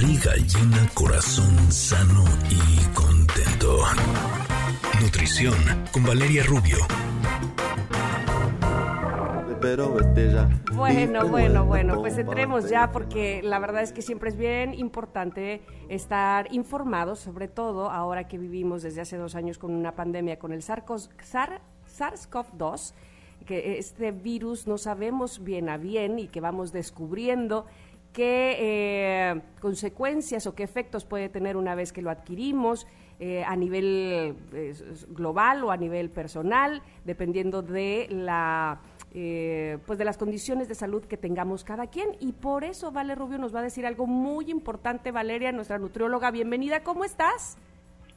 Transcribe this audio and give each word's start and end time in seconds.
Barriga 0.00 0.32
llena, 0.36 0.88
corazón 0.94 1.72
sano 1.72 2.22
y 2.48 2.78
contento. 2.94 3.80
Nutrición 5.02 5.56
con 5.92 6.04
Valeria 6.04 6.44
Rubio. 6.44 6.76
Bueno, 10.72 11.26
bueno, 11.26 11.64
bueno, 11.64 11.96
pues 11.96 12.16
entremos 12.16 12.70
ya 12.70 12.92
porque 12.92 13.40
la 13.42 13.58
verdad 13.58 13.82
es 13.82 13.92
que 13.92 14.02
siempre 14.02 14.30
es 14.30 14.36
bien 14.36 14.72
importante 14.72 15.62
estar 15.88 16.46
informados, 16.54 17.18
sobre 17.18 17.48
todo 17.48 17.90
ahora 17.90 18.28
que 18.28 18.38
vivimos 18.38 18.84
desde 18.84 19.00
hace 19.00 19.16
dos 19.16 19.34
años 19.34 19.58
con 19.58 19.74
una 19.74 19.96
pandemia 19.96 20.38
con 20.38 20.52
el 20.52 20.62
SARS-CoV-2 20.62 22.94
que 23.46 23.78
este 23.78 24.12
virus 24.12 24.66
no 24.66 24.76
sabemos 24.76 25.42
bien 25.42 25.70
a 25.70 25.78
bien 25.78 26.18
y 26.18 26.28
que 26.28 26.40
vamos 26.40 26.70
descubriendo 26.70 27.64
qué 28.18 28.56
eh, 28.58 29.40
consecuencias 29.60 30.48
o 30.48 30.54
qué 30.56 30.64
efectos 30.64 31.04
puede 31.04 31.28
tener 31.28 31.56
una 31.56 31.76
vez 31.76 31.92
que 31.92 32.02
lo 32.02 32.10
adquirimos 32.10 32.84
eh, 33.20 33.44
a 33.44 33.54
nivel 33.54 34.36
eh, 34.52 34.74
global 35.10 35.62
o 35.62 35.70
a 35.70 35.76
nivel 35.76 36.10
personal, 36.10 36.82
dependiendo 37.04 37.62
de 37.62 38.08
la 38.10 38.80
pues 39.10 39.98
de 39.98 40.04
las 40.04 40.18
condiciones 40.18 40.68
de 40.68 40.74
salud 40.74 41.04
que 41.04 41.16
tengamos 41.16 41.64
cada 41.64 41.86
quien. 41.86 42.10
Y 42.20 42.32
por 42.32 42.62
eso 42.62 42.92
Vale 42.92 43.14
Rubio 43.14 43.38
nos 43.38 43.54
va 43.54 43.60
a 43.60 43.62
decir 43.62 43.86
algo 43.86 44.06
muy 44.06 44.50
importante, 44.50 45.12
Valeria, 45.12 45.50
nuestra 45.50 45.78
nutrióloga. 45.78 46.30
Bienvenida, 46.30 46.82
¿cómo 46.82 47.04
estás? 47.04 47.56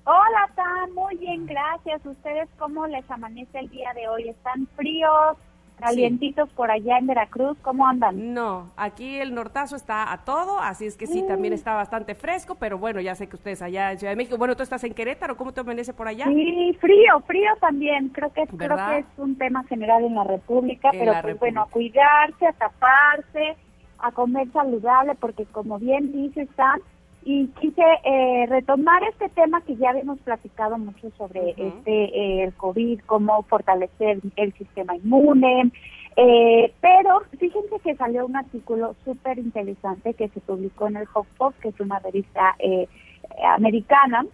Hola, 0.04 0.50
Tan, 0.56 0.94
muy 0.94 1.16
bien, 1.18 1.46
gracias. 1.46 2.06
¿Ustedes 2.06 2.50
cómo 2.58 2.88
les 2.88 3.10
amanece 3.10 3.60
el 3.60 3.70
día 3.70 3.94
de 3.94 4.08
hoy? 4.10 4.30
¿Están 4.30 4.68
fríos? 4.76 5.38
Calientitos 5.82 6.50
por 6.50 6.72
allá 6.72 6.98
en 6.98 7.08
Veracruz, 7.08 7.58
¿cómo 7.62 7.88
andan? 7.88 8.34
No, 8.34 8.72
aquí 8.78 9.18
el 9.18 9.34
nortazo 9.34 9.76
está 9.76 10.12
a 10.14 10.24
todo, 10.24 10.60
así 10.60 10.86
es 10.86 10.96
que 10.96 11.08
sí, 11.08 11.24
también 11.28 11.54
mm. 11.54 11.56
está 11.56 11.74
bastante 11.74 12.16
fresco, 12.16 12.56
pero 12.56 12.78
bueno, 12.78 13.02
ya 13.02 13.16
sé 13.16 13.28
que 13.28 13.36
ustedes 13.36 13.62
allá 13.62 13.92
en 13.92 14.00
Ciudad 14.00 14.12
de 14.12 14.16
México, 14.16 14.38
bueno, 14.38 14.56
tú 14.56 14.64
estás 14.64 14.84
en 14.84 14.94
Querétaro, 14.94 15.36
¿cómo 15.36 15.52
te 15.52 15.62
amanece 15.62 15.94
por 15.94 16.08
allá? 16.08 16.26
Sí, 16.26 16.78
frío, 16.80 17.20
frío 17.28 17.52
también, 17.60 18.10
creo 18.10 18.32
que, 18.32 18.46
creo 18.48 18.78
que 18.78 19.00
es 19.00 19.06
un 19.18 19.38
tema 19.38 19.64
general 19.66 20.04
en 20.04 20.16
la 20.16 20.24
República, 20.24 20.90
pero 20.92 21.14
pues 21.22 21.40
bueno, 21.40 21.64
a 21.64 21.66
cuidarse, 21.68 22.48
a 22.48 22.54
taparse, 22.54 23.58
a 24.00 24.12
comer 24.12 24.52
saludable, 24.52 25.16
porque 25.16 25.46
como 25.46 25.80
bien 25.80 26.12
dice 26.12 26.48
Sam, 26.56 26.80
y 27.24 27.48
quise 27.60 27.84
eh, 28.04 28.46
retomar 28.50 29.04
este 29.04 29.30
tema 29.30 29.62
que 29.62 29.76
ya 29.76 29.92
habíamos 29.92 30.20
platicado 30.20 30.78
mucho 30.78 31.12
sobre 31.18 31.52
este 31.52 31.84
eh, 31.86 32.44
el 32.44 32.54
COVID, 32.54 33.02
cómo 33.06 33.44
fortalecer 33.44 34.20
el 34.36 34.54
sistema 34.54 34.96
inmune, 34.96 35.72
eh, 36.16 36.74
pero 36.82 37.22
fíjense 37.38 37.80
que 37.84 37.96
salió 37.96 38.26
un 38.26 38.36
artículo 38.36 38.96
súper 39.06 39.38
interesante 39.38 40.14
que 40.16 40.30
se 40.30 40.40
publicó 40.42 40.88
en 40.88 40.98
el 40.98 41.08
HuffPost, 41.14 41.60
que 41.60 41.70
es 41.70 41.80
una 41.80 42.00
revista 42.00 42.56
americana, 43.56 44.26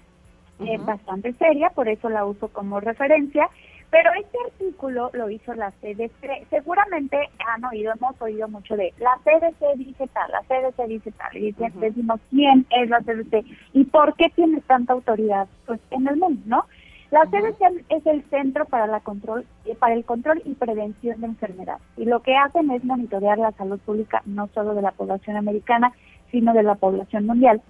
bastante 0.80 1.33
seria, 1.33 1.69
por 1.69 1.88
eso 1.88 2.09
la 2.09 2.25
uso 2.25 2.47
como 2.47 2.80
referencia, 2.80 3.49
pero 3.89 4.11
este 4.19 4.38
artículo 4.45 5.09
lo 5.13 5.30
hizo 5.30 5.53
la 5.53 5.71
CDC. 5.71 6.47
Seguramente 6.49 7.17
han 7.47 7.63
oído, 7.63 7.93
hemos 7.93 8.21
oído 8.21 8.47
mucho 8.49 8.75
de 8.75 8.93
la 8.99 9.17
CDC 9.23 9.77
dice 9.77 10.07
tal, 10.07 10.30
la 10.31 10.41
CDC 10.43 10.88
dice 10.88 11.11
tal. 11.11 11.38
Y 11.38 11.52
decimos, 11.52 12.19
¿quién 12.30 12.65
es 12.69 12.89
la 12.89 12.99
CDC? 12.99 13.45
¿Y 13.73 13.85
por 13.85 14.15
qué 14.15 14.30
tiene 14.35 14.61
tanta 14.61 14.93
autoridad 14.93 15.47
pues, 15.65 15.80
en 15.91 16.08
el 16.08 16.17
mundo, 16.17 16.41
no? 16.45 16.65
La 17.09 17.23
CDC 17.25 17.85
es 17.88 18.05
el 18.05 18.21
Centro 18.30 18.65
para, 18.65 18.85
la 18.85 18.99
control, 18.99 19.45
eh, 19.63 19.75
para 19.80 19.93
el 19.93 20.03
Control 20.03 20.41
y 20.43 20.55
Prevención 20.55 21.21
de 21.21 21.27
Enfermedades. 21.27 21.81
Y 21.95 22.03
lo 22.03 22.21
que 22.21 22.35
hacen 22.35 22.69
es 22.71 22.83
monitorear 22.83 23.38
la 23.38 23.53
salud 23.53 23.80
pública 23.80 24.21
no 24.25 24.47
solo 24.53 24.75
de 24.75 24.81
la 24.81 24.91
población 24.91 25.38
americana, 25.38 25.93
sino 26.31 26.53
de 26.53 26.63
la 26.63 26.75
población 26.75 27.25
mundial. 27.25 27.61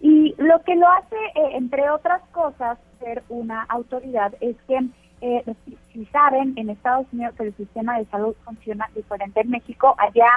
Y 0.00 0.36
lo 0.38 0.62
que 0.62 0.76
lo 0.76 0.86
hace, 0.88 1.16
eh, 1.16 1.56
entre 1.56 1.90
otras 1.90 2.22
cosas, 2.30 2.78
ser 3.00 3.24
una 3.28 3.62
autoridad 3.64 4.32
es 4.40 4.56
que 4.68 4.78
eh, 5.24 5.54
si 5.90 6.04
saben, 6.06 6.52
en 6.56 6.68
Estados 6.68 7.06
Unidos 7.10 7.34
el 7.38 7.54
sistema 7.56 7.98
de 7.98 8.04
salud 8.06 8.34
funciona 8.44 8.88
diferente. 8.94 9.40
En 9.40 9.50
México, 9.50 9.94
allá 9.98 10.28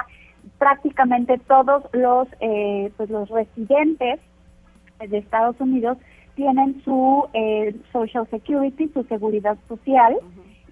prácticamente 0.58 1.36
todos 1.46 1.84
los, 1.92 2.26
eh, 2.40 2.90
pues 2.96 3.10
los 3.10 3.28
residentes 3.28 4.18
de 4.98 5.18
Estados 5.18 5.60
Unidos 5.60 5.98
tienen 6.36 6.82
su 6.84 7.28
eh, 7.34 7.76
Social 7.92 8.26
Security, 8.30 8.88
su 8.94 9.02
seguridad 9.04 9.58
social, 9.68 10.16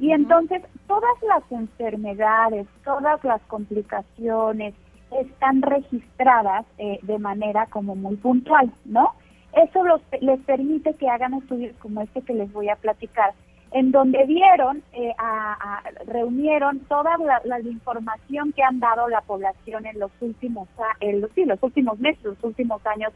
y 0.01 0.13
entonces 0.13 0.63
todas 0.87 1.23
las 1.29 1.43
enfermedades, 1.51 2.67
todas 2.85 3.23
las 3.23 3.43
complicaciones 3.43 4.75
están 5.11 5.61
registradas 5.61 6.65
eh, 6.79 6.99
de 7.03 7.19
manera 7.19 7.67
como 7.67 7.95
muy 7.95 8.17
puntual, 8.17 8.73
¿no? 8.87 9.11
Eso 9.53 9.85
los, 9.85 10.01
les 10.21 10.41
permite 10.41 10.95
que 10.95 11.09
hagan 11.09 11.35
estudios 11.35 11.77
como 11.79 12.01
este 12.01 12.23
que 12.23 12.35
les 12.35 12.53
voy 12.53 12.69
a 12.69 12.77
platicar, 12.77 13.35
en 13.77 13.93
donde 13.93 14.25
vieron, 14.25 14.83
eh, 14.95 15.13
a, 15.19 15.83
reunieron 16.07 16.81
toda 16.89 17.11
la, 17.45 17.61
información 17.61 18.55
que 18.55 18.63
han 18.63 18.81
dado 18.81 19.07
la 19.07 19.21
población 19.21 19.85
en 19.85 19.99
los 19.99 20.11
últimos, 20.21 20.67
en 21.01 21.21
los, 21.21 21.31
sí, 21.33 21.45
los 21.45 21.63
últimos 21.63 21.99
meses, 21.99 22.25
los 22.25 22.43
últimos 22.43 22.81
años, 22.87 23.13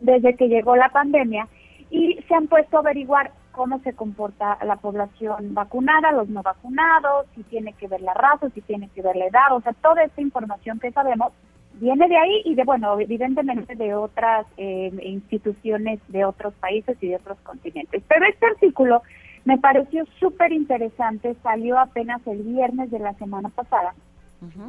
desde 0.00 0.34
que 0.34 0.48
llegó 0.48 0.74
la 0.74 0.88
pandemia, 0.88 1.46
y 1.90 2.18
se 2.26 2.34
han 2.34 2.48
puesto 2.48 2.78
a 2.78 2.80
averiguar 2.80 3.30
cómo 3.52 3.78
se 3.84 3.92
comporta 3.92 4.58
la 4.64 4.74
población 4.76 5.54
vacunada, 5.54 6.10
los 6.10 6.28
no 6.28 6.42
vacunados, 6.42 7.26
si 7.36 7.44
tiene 7.44 7.72
que 7.74 7.86
ver 7.86 8.00
la 8.00 8.14
raza, 8.14 8.50
si 8.50 8.62
tiene 8.62 8.88
que 8.88 9.02
ver 9.02 9.14
la 9.14 9.26
edad, 9.26 9.52
o 9.52 9.60
sea, 9.60 9.74
toda 9.74 10.02
esta 10.02 10.20
información 10.20 10.80
que 10.80 10.90
sabemos 10.90 11.32
viene 11.74 12.08
de 12.08 12.16
ahí 12.16 12.42
y 12.46 12.56
de, 12.56 12.64
bueno, 12.64 12.98
evidentemente 12.98 13.76
de 13.76 13.94
otras 13.94 14.44
eh, 14.56 14.90
instituciones 15.04 16.00
de 16.08 16.24
otros 16.24 16.52
países 16.54 16.96
y 17.00 17.08
de 17.10 17.16
otros 17.16 17.38
continentes. 17.44 18.02
Pero 18.08 18.26
este 18.26 18.46
artículo 18.46 19.02
me 19.44 19.58
pareció 19.58 20.04
súper 20.18 20.52
interesante, 20.52 21.34
salió 21.42 21.78
apenas 21.78 22.24
el 22.26 22.42
viernes 22.42 22.90
de 22.90 22.98
la 22.98 23.14
semana 23.14 23.48
pasada 23.48 23.94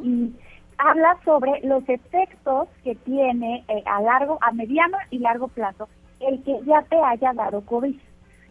y 0.02 0.32
habla 0.78 1.16
sobre 1.24 1.60
los 1.62 1.86
efectos 1.88 2.68
que 2.84 2.94
tiene 2.94 3.64
eh, 3.68 3.82
a 3.86 4.00
largo, 4.00 4.38
a 4.40 4.52
mediano 4.52 4.98
y 5.10 5.18
largo 5.18 5.48
plazo 5.48 5.88
el 6.20 6.42
que 6.44 6.60
ya 6.64 6.82
te 6.82 6.96
haya 6.96 7.32
dado 7.32 7.62
COVID. 7.62 7.96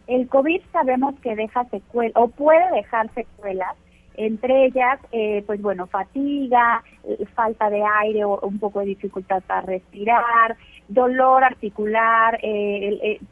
El 0.06 0.28
COVID 0.28 0.60
sabemos 0.72 1.14
que 1.20 1.34
deja 1.36 1.64
secuelas 1.64 2.12
o 2.16 2.28
puede 2.28 2.70
dejar 2.72 3.12
secuelas, 3.14 3.76
entre 4.14 4.66
ellas, 4.66 5.00
eh, 5.12 5.42
pues 5.46 5.62
bueno, 5.62 5.86
fatiga, 5.86 6.82
eh, 7.04 7.24
falta 7.34 7.70
de 7.70 7.82
aire 8.02 8.24
o 8.24 8.38
un 8.40 8.58
poco 8.58 8.80
de 8.80 8.86
dificultad 8.86 9.42
para 9.46 9.62
respirar, 9.62 10.56
dolor 10.88 11.44
articular, 11.44 12.38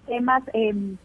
temas 0.07 0.43
em, 0.55 0.97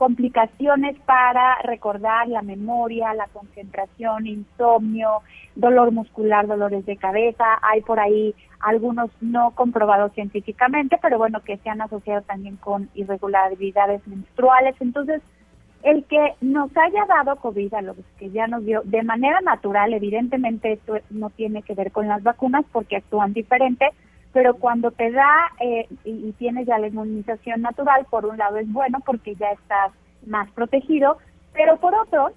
complicaciones 0.00 0.98
para 1.00 1.58
recordar 1.62 2.26
la 2.26 2.40
memoria, 2.40 3.12
la 3.12 3.26
concentración, 3.26 4.26
insomnio, 4.26 5.20
dolor 5.54 5.92
muscular, 5.92 6.46
dolores 6.46 6.86
de 6.86 6.96
cabeza. 6.96 7.44
Hay 7.60 7.82
por 7.82 8.00
ahí 8.00 8.34
algunos 8.60 9.10
no 9.20 9.50
comprobados 9.50 10.14
científicamente, 10.14 10.96
pero 11.02 11.18
bueno, 11.18 11.42
que 11.42 11.58
se 11.58 11.68
han 11.68 11.82
asociado 11.82 12.22
también 12.22 12.56
con 12.56 12.88
irregularidades 12.94 14.00
menstruales. 14.08 14.74
Entonces, 14.80 15.20
el 15.82 16.04
que 16.04 16.32
nos 16.40 16.74
haya 16.78 17.04
dado 17.04 17.36
COVID 17.36 17.74
a 17.74 17.82
los 17.82 17.96
que 18.18 18.30
ya 18.30 18.46
nos 18.46 18.64
dio 18.64 18.80
de 18.84 19.02
manera 19.02 19.42
natural, 19.42 19.92
evidentemente 19.92 20.72
esto 20.72 20.94
no 21.10 21.28
tiene 21.28 21.60
que 21.60 21.74
ver 21.74 21.92
con 21.92 22.08
las 22.08 22.22
vacunas 22.22 22.64
porque 22.72 22.96
actúan 22.96 23.34
diferente, 23.34 23.90
pero 24.32 24.54
cuando 24.54 24.90
te 24.90 25.10
da 25.10 25.50
eh, 25.60 25.88
y, 26.04 26.32
tienes 26.32 26.66
ya 26.66 26.78
la 26.78 26.88
inmunización 26.88 27.62
natural, 27.62 28.06
por 28.10 28.26
un 28.26 28.38
lado 28.38 28.58
es 28.58 28.70
bueno 28.72 28.98
porque 29.04 29.34
ya 29.34 29.50
estás 29.52 29.92
más 30.26 30.50
protegido, 30.52 31.18
pero 31.52 31.78
por 31.78 31.94
otro, 31.94 32.30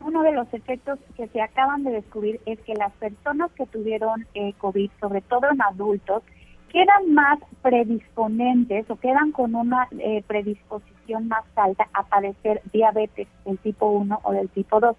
uno 0.00 0.22
de 0.22 0.32
los 0.32 0.52
efectos 0.54 0.98
que 1.16 1.28
se 1.28 1.42
acaban 1.42 1.84
de 1.84 1.90
descubrir 1.90 2.40
es 2.46 2.58
que 2.60 2.74
las 2.74 2.92
personas 2.94 3.50
que 3.52 3.66
tuvieron 3.66 4.26
eh, 4.34 4.52
COVID, 4.58 4.90
sobre 5.00 5.20
todo 5.22 5.50
en 5.50 5.60
adultos, 5.60 6.22
quedan 6.70 7.12
más 7.12 7.38
predisponentes 7.62 8.88
o 8.90 8.96
quedan 8.96 9.32
con 9.32 9.54
una 9.54 9.88
eh, 9.98 10.22
predisposición 10.26 11.28
más 11.28 11.44
alta 11.56 11.88
a 11.92 12.04
padecer 12.04 12.62
diabetes 12.72 13.26
del 13.44 13.58
tipo 13.58 13.90
1 13.90 14.20
o 14.22 14.32
del 14.32 14.48
tipo 14.50 14.78
2. 14.80 14.96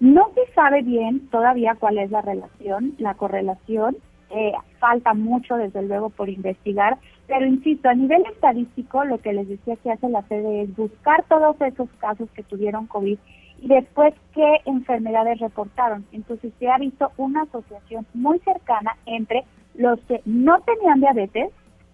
No 0.00 0.30
se 0.34 0.52
sabe 0.54 0.82
bien 0.82 1.28
todavía 1.28 1.76
cuál 1.78 1.98
es 1.98 2.10
la 2.10 2.22
relación, 2.22 2.94
la 2.98 3.14
correlación, 3.14 3.96
eh, 4.30 4.52
falta 4.78 5.14
mucho 5.14 5.56
desde 5.56 5.82
luego 5.82 6.10
por 6.10 6.28
investigar, 6.28 6.98
pero 7.26 7.46
insisto, 7.46 7.88
a 7.88 7.94
nivel 7.94 8.24
estadístico, 8.26 9.04
lo 9.04 9.18
que 9.18 9.32
les 9.32 9.48
decía 9.48 9.76
que 9.76 9.90
hace 9.90 10.08
la 10.08 10.22
sede 10.22 10.62
es 10.62 10.76
buscar 10.76 11.24
todos 11.28 11.60
esos 11.60 11.88
casos 11.98 12.28
que 12.30 12.42
tuvieron 12.42 12.86
COVID 12.86 13.18
y 13.60 13.68
después 13.68 14.14
qué 14.34 14.60
enfermedades 14.64 15.38
reportaron. 15.38 16.04
Entonces 16.12 16.52
se 16.58 16.68
ha 16.68 16.78
visto 16.78 17.12
una 17.16 17.42
asociación 17.42 18.06
muy 18.14 18.38
cercana 18.40 18.96
entre 19.06 19.44
los 19.74 20.00
que 20.00 20.20
no 20.24 20.60
tenían 20.60 21.00
diabetes, 21.00 21.52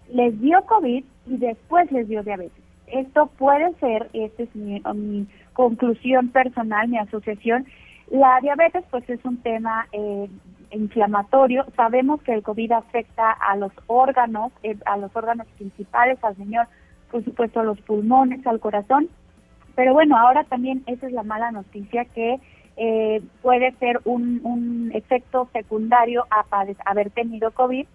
les 0.09 0.39
dio 0.41 0.61
COVID 0.65 1.03
y 1.27 1.37
después 1.37 1.91
les 1.91 2.07
dio 2.07 2.23
diabetes. 2.23 2.63
Esto 2.87 3.27
puede 3.37 3.73
ser, 3.75 4.09
esta 4.13 4.43
es 4.43 4.55
mi, 4.55 4.81
mi 4.95 5.27
conclusión 5.53 6.29
personal, 6.29 6.87
mi 6.87 6.97
asociación. 6.97 7.65
La 8.09 8.39
diabetes 8.41 8.85
pues 8.89 9.09
es 9.09 9.23
un 9.25 9.37
tema 9.37 9.87
eh, 9.91 10.29
inflamatorio. 10.71 11.65
Sabemos 11.75 12.21
que 12.21 12.33
el 12.33 12.43
COVID 12.43 12.71
afecta 12.73 13.31
a 13.31 13.55
los 13.55 13.71
órganos, 13.87 14.51
eh, 14.63 14.77
a 14.85 14.97
los 14.97 15.15
órganos 15.15 15.47
principales, 15.57 16.21
al 16.23 16.35
señor, 16.35 16.67
por 17.11 17.23
supuesto, 17.23 17.59
a 17.59 17.63
los 17.63 17.79
pulmones, 17.81 18.45
al 18.45 18.59
corazón. 18.59 19.09
Pero 19.75 19.93
bueno, 19.93 20.17
ahora 20.17 20.43
también 20.43 20.83
esa 20.87 21.07
es 21.07 21.13
la 21.13 21.23
mala 21.23 21.51
noticia 21.51 22.05
que 22.05 22.39
eh, 22.77 23.21
puede 23.41 23.71
ser 23.73 24.01
un, 24.05 24.91
efecto 24.93 25.49
secundario 25.51 26.25
a 26.29 26.45
haber 26.85 27.09
tenido 27.09 27.51
COVID, 27.51 27.85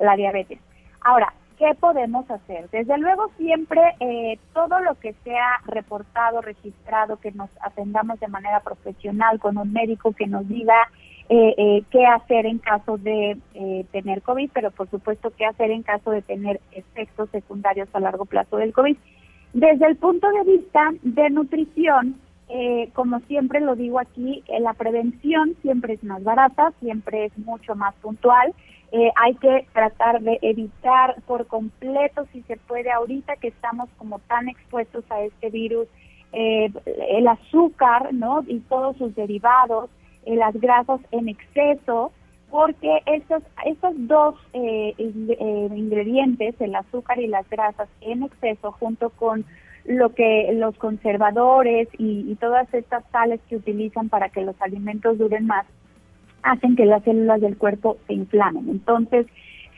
la, 0.00 0.16
diabetes. 0.16 0.58
Ahora, 1.02 1.32
¿qué 1.58 1.74
podemos 1.78 2.30
hacer? 2.30 2.68
Desde 2.70 2.98
luego 2.98 3.30
siempre 3.36 3.80
eh, 4.00 4.38
todo 4.54 4.80
lo 4.80 4.94
que 4.96 5.14
sea 5.24 5.60
reportado, 5.66 6.40
registrado, 6.40 7.18
que 7.18 7.32
nos 7.32 7.50
atendamos 7.60 8.18
de 8.20 8.28
manera 8.28 8.60
profesional 8.60 9.38
con 9.38 9.58
un 9.58 9.72
médico 9.72 10.12
que 10.12 10.26
nos 10.26 10.48
diga 10.48 10.88
eh, 11.30 11.84
qué 11.90 12.04
hacer 12.06 12.44
en 12.44 12.58
caso 12.58 12.98
de 12.98 13.38
tener 13.92 14.20
COVID, 14.22 14.50
pero 14.52 14.70
por 14.70 14.90
supuesto 14.90 15.32
qué 15.36 15.46
hacer 15.46 15.70
en 15.70 15.82
caso 15.82 16.10
de 16.10 16.22
tener 16.22 16.60
efectos 16.72 17.30
secundarios 17.30 17.88
a 17.92 18.00
largo 18.00 18.24
plazo 18.24 18.56
del 18.56 18.72
COVID. 18.72 18.96
Desde 19.52 19.86
el 19.86 19.96
punto 19.96 20.28
de 20.30 20.44
vista 20.44 20.90
de 21.02 21.30
nutrición, 21.30 22.20
eh, 22.52 22.90
como 22.94 23.20
siempre 23.20 23.60
lo 23.60 23.76
digo 23.76 24.00
aquí, 24.00 24.42
eh, 24.48 24.58
la 24.58 24.74
prevención 24.74 25.54
siempre 25.62 25.94
es 25.94 26.02
más 26.02 26.22
barata, 26.24 26.72
siempre 26.80 27.26
es 27.26 27.38
mucho 27.38 27.76
más 27.76 27.94
puntual. 27.96 28.52
Eh, 28.90 29.12
hay 29.14 29.36
que 29.36 29.66
tratar 29.72 30.20
de 30.20 30.40
evitar 30.42 31.14
por 31.28 31.46
completo, 31.46 32.26
si 32.32 32.42
se 32.42 32.56
puede, 32.56 32.90
ahorita 32.90 33.36
que 33.36 33.48
estamos 33.48 33.88
como 33.98 34.18
tan 34.18 34.48
expuestos 34.48 35.04
a 35.10 35.22
este 35.22 35.50
virus, 35.50 35.86
el 36.32 37.26
azúcar, 37.26 38.14
¿no? 38.14 38.44
Y 38.46 38.60
todos 38.60 38.96
sus 38.98 39.12
derivados, 39.16 39.90
las 40.26 40.54
grasas 40.54 41.00
en 41.10 41.28
exceso, 41.28 42.12
porque 42.50 43.00
estos, 43.06 43.42
estos 43.64 43.92
dos 43.96 44.34
ingredientes, 44.98 46.54
el 46.60 46.74
azúcar 46.74 47.20
y 47.20 47.28
las 47.28 47.48
grasas 47.48 47.88
en 48.00 48.24
exceso, 48.24 48.72
junto 48.72 49.10
con 49.10 49.44
lo 49.84 50.14
que 50.14 50.50
los 50.54 50.76
conservadores 50.76 51.88
y, 51.98 52.34
todas 52.36 52.72
estas 52.74 53.04
sales 53.10 53.40
que 53.48 53.56
utilizan 53.56 54.08
para 54.08 54.28
que 54.28 54.42
los 54.42 54.60
alimentos 54.60 55.18
duren 55.18 55.46
más, 55.46 55.66
hacen 56.42 56.76
que 56.76 56.86
las 56.86 57.02
células 57.04 57.40
del 57.40 57.56
cuerpo 57.56 57.98
se 58.06 58.14
inflamen. 58.14 58.68
Entonces, 58.68 59.26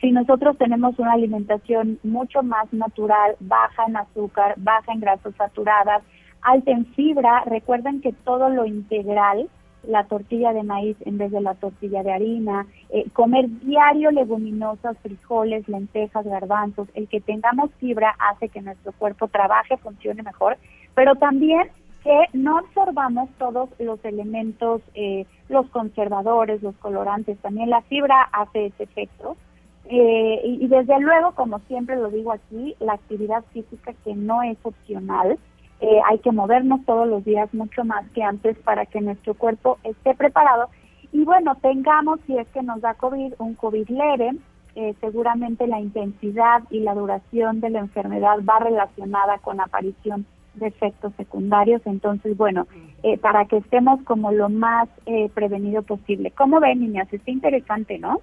si 0.01 0.11
nosotros 0.11 0.57
tenemos 0.57 0.97
una 0.99 1.13
alimentación 1.13 1.99
mucho 2.03 2.43
más 2.43 2.71
natural, 2.73 3.35
baja 3.39 3.85
en 3.87 3.97
azúcar, 3.97 4.55
baja 4.57 4.91
en 4.93 4.99
grasas 4.99 5.33
saturadas, 5.35 6.03
alta 6.41 6.71
en 6.71 6.85
fibra, 6.87 7.43
recuerden 7.45 8.01
que 8.01 8.11
todo 8.11 8.49
lo 8.49 8.65
integral 8.65 9.49
la 9.87 10.05
tortilla 10.05 10.53
de 10.53 10.63
maíz 10.63 10.97
en 11.05 11.17
vez 11.17 11.31
de 11.31 11.41
la 11.41 11.55
tortilla 11.55 12.03
de 12.03 12.13
harina, 12.13 12.65
eh, 12.89 13.09
comer 13.11 13.47
diario 13.61 14.11
leguminosas, 14.11 14.97
frijoles, 14.99 15.67
lentejas, 15.67 16.25
garbanzos, 16.25 16.87
el 16.93 17.07
que 17.07 17.21
tengamos 17.21 17.71
fibra 17.79 18.15
hace 18.19 18.49
que 18.49 18.61
nuestro 18.61 18.91
cuerpo 18.93 19.27
trabaje, 19.27 19.77
funcione 19.77 20.23
mejor, 20.23 20.57
pero 20.95 21.15
también 21.15 21.69
que 22.03 22.25
no 22.33 22.57
absorbamos 22.57 23.29
todos 23.37 23.69
los 23.79 24.03
elementos, 24.03 24.81
eh, 24.93 25.25
los 25.47 25.69
conservadores, 25.69 26.61
los 26.61 26.75
colorantes, 26.75 27.37
también 27.39 27.69
la 27.69 27.81
fibra 27.83 28.29
hace 28.33 28.67
ese 28.67 28.83
efecto. 28.83 29.37
Eh, 29.85 30.41
y 30.43 30.67
desde 30.67 30.99
luego, 30.99 31.31
como 31.33 31.59
siempre 31.67 31.95
lo 31.97 32.09
digo 32.09 32.31
aquí, 32.31 32.75
la 32.79 32.93
actividad 32.93 33.43
física 33.53 33.93
que 34.03 34.15
no 34.15 34.43
es 34.43 34.57
opcional, 34.63 35.37
eh, 35.85 35.99
hay 36.09 36.19
que 36.19 36.31
movernos 36.31 36.85
todos 36.85 37.05
los 37.05 37.25
días 37.25 37.53
mucho 37.53 37.83
más 37.83 38.09
que 38.11 38.23
antes 38.23 38.57
para 38.59 38.85
que 38.85 39.01
nuestro 39.01 39.33
cuerpo 39.33 39.79
esté 39.83 40.15
preparado. 40.15 40.69
Y 41.11 41.25
bueno, 41.25 41.57
tengamos, 41.61 42.21
si 42.25 42.37
es 42.37 42.47
que 42.53 42.63
nos 42.63 42.79
da 42.79 42.93
COVID, 42.93 43.33
un 43.37 43.55
COVID 43.55 43.89
leve, 43.89 44.31
eh, 44.75 44.95
seguramente 45.01 45.67
la 45.67 45.81
intensidad 45.81 46.63
y 46.69 46.79
la 46.79 46.95
duración 46.95 47.59
de 47.59 47.69
la 47.69 47.79
enfermedad 47.79 48.37
va 48.49 48.59
relacionada 48.59 49.39
con 49.39 49.59
aparición 49.59 50.25
de 50.53 50.67
efectos 50.67 51.11
secundarios. 51.17 51.81
Entonces, 51.83 52.37
bueno, 52.37 52.65
eh, 53.03 53.17
para 53.17 53.43
que 53.43 53.57
estemos 53.57 54.01
como 54.03 54.31
lo 54.31 54.47
más 54.47 54.87
prevenido 55.33 55.81
posible. 55.81 56.31
¿Cómo 56.31 56.61
ven, 56.61 56.79
niñas? 56.79 57.11
Está 57.11 57.29
interesante, 57.29 57.99
¿no? 57.99 58.21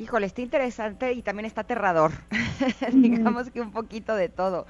Híjole, 0.00 0.24
está 0.24 0.40
interesante 0.40 1.12
y 1.12 1.20
también 1.20 1.44
está 1.44 1.60
aterrador. 1.60 2.12
Digamos 2.94 3.50
que 3.50 3.60
un 3.60 3.70
poquito 3.70 4.14
de 4.14 4.30
todo. 4.30 4.64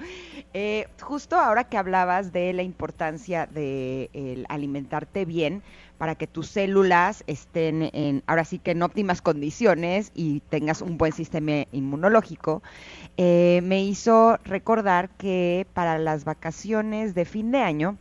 Eh, 0.53 0.89
justo 0.99 1.37
ahora 1.37 1.63
que 1.63 1.77
hablabas 1.77 2.33
de 2.33 2.51
la 2.51 2.63
importancia 2.63 3.45
de 3.45 4.43
alimentarte 4.49 5.23
bien 5.23 5.63
para 5.97 6.15
que 6.15 6.27
tus 6.27 6.47
células 6.47 7.23
estén 7.27 7.91
en, 7.93 8.23
ahora 8.27 8.43
sí 8.43 8.59
que 8.59 8.71
en 8.71 8.83
óptimas 8.83 9.21
condiciones 9.21 10.11
y 10.13 10.41
tengas 10.49 10.81
un 10.81 10.97
buen 10.97 11.13
sistema 11.13 11.63
inmunológico, 11.71 12.61
eh, 13.15 13.61
me 13.63 13.81
hizo 13.85 14.37
recordar 14.43 15.11
que 15.11 15.65
para 15.73 15.97
las 15.97 16.25
vacaciones 16.25 17.15
de 17.15 17.23
fin 17.23 17.53
de 17.53 17.59
año 17.59 17.97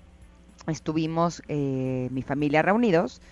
estuvimos 0.67 1.44
eh, 1.47 2.09
mi 2.11 2.23
familia 2.23 2.62
reunidos. 2.62 3.23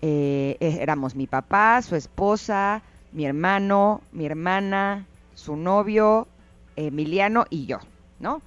éramos 0.00 1.16
mi 1.16 1.26
papá, 1.26 1.82
su 1.82 1.96
esposa, 1.96 2.84
mi 3.12 3.26
hermano, 3.26 4.02
mi 4.12 4.26
hermana, 4.26 5.06
su 5.34 5.56
novio, 5.56 6.28
Emiliano 6.76 7.44
y 7.50 7.66
yo, 7.66 7.78
¿no? 8.18 8.42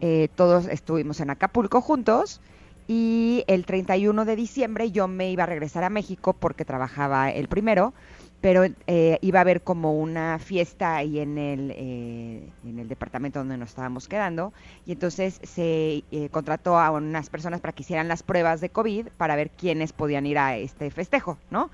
Eh, 0.00 0.28
todos 0.34 0.66
estuvimos 0.66 1.20
en 1.20 1.30
Acapulco 1.30 1.80
juntos 1.80 2.40
y 2.86 3.44
el 3.48 3.66
31 3.66 4.24
de 4.24 4.36
diciembre 4.36 4.90
yo 4.90 5.08
me 5.08 5.30
iba 5.30 5.42
a 5.42 5.46
regresar 5.46 5.84
a 5.84 5.90
México 5.90 6.32
porque 6.32 6.64
trabajaba 6.64 7.30
el 7.30 7.48
primero, 7.48 7.92
pero 8.40 8.64
eh, 8.86 9.18
iba 9.20 9.40
a 9.40 9.42
haber 9.42 9.62
como 9.62 9.98
una 9.98 10.38
fiesta 10.38 10.96
ahí 10.96 11.18
en 11.18 11.36
el, 11.36 11.72
eh, 11.76 12.48
en 12.64 12.78
el 12.78 12.88
departamento 12.88 13.40
donde 13.40 13.58
nos 13.58 13.70
estábamos 13.70 14.06
quedando 14.06 14.52
y 14.86 14.92
entonces 14.92 15.40
se 15.42 16.04
contrató 16.30 16.78
a 16.78 16.90
unas 16.92 17.28
personas 17.28 17.60
para 17.60 17.72
que 17.72 17.82
hicieran 17.82 18.06
las 18.06 18.22
pruebas 18.22 18.60
de 18.60 18.70
COVID 18.70 19.08
para 19.16 19.34
ver 19.34 19.50
quiénes 19.50 19.92
podían 19.92 20.24
ir 20.26 20.38
a 20.38 20.56
este 20.56 20.90
festejo, 20.90 21.38
¿no? 21.50 21.70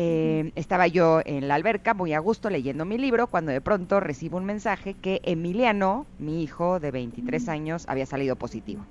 Eh, 0.00 0.52
estaba 0.54 0.86
yo 0.86 1.22
en 1.24 1.48
la 1.48 1.56
alberca, 1.56 1.92
muy 1.92 2.12
a 2.12 2.20
gusto, 2.20 2.50
leyendo 2.50 2.84
mi 2.84 2.98
libro, 2.98 3.26
cuando 3.26 3.50
de 3.50 3.60
pronto 3.60 3.98
recibo 3.98 4.36
un 4.36 4.44
mensaje 4.44 4.94
que 4.94 5.20
Emiliano, 5.24 6.06
mi 6.18 6.40
hijo 6.44 6.78
de 6.78 6.92
23 6.92 7.48
años, 7.48 7.84
había 7.88 8.06
salido 8.06 8.36
positivo. 8.36 8.86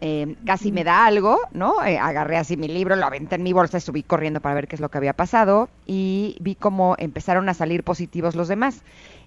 Eh, 0.00 0.36
casi 0.46 0.70
me 0.70 0.84
da 0.84 1.04
algo, 1.04 1.36
¿no? 1.52 1.84
Eh, 1.84 1.98
agarré 1.98 2.36
así 2.36 2.56
mi 2.56 2.68
libro, 2.68 2.94
lo 2.94 3.06
aventé 3.06 3.34
en 3.34 3.42
mi 3.42 3.52
bolsa 3.52 3.78
y 3.78 3.80
subí 3.80 4.04
corriendo 4.04 4.40
para 4.40 4.54
ver 4.54 4.68
qué 4.68 4.76
es 4.76 4.80
lo 4.80 4.88
que 4.88 4.98
había 4.98 5.14
pasado 5.14 5.68
y 5.84 6.36
vi 6.40 6.54
cómo 6.54 6.94
empezaron 6.98 7.48
a 7.48 7.54
salir 7.54 7.82
positivos 7.82 8.36
los 8.36 8.46
demás. 8.46 8.84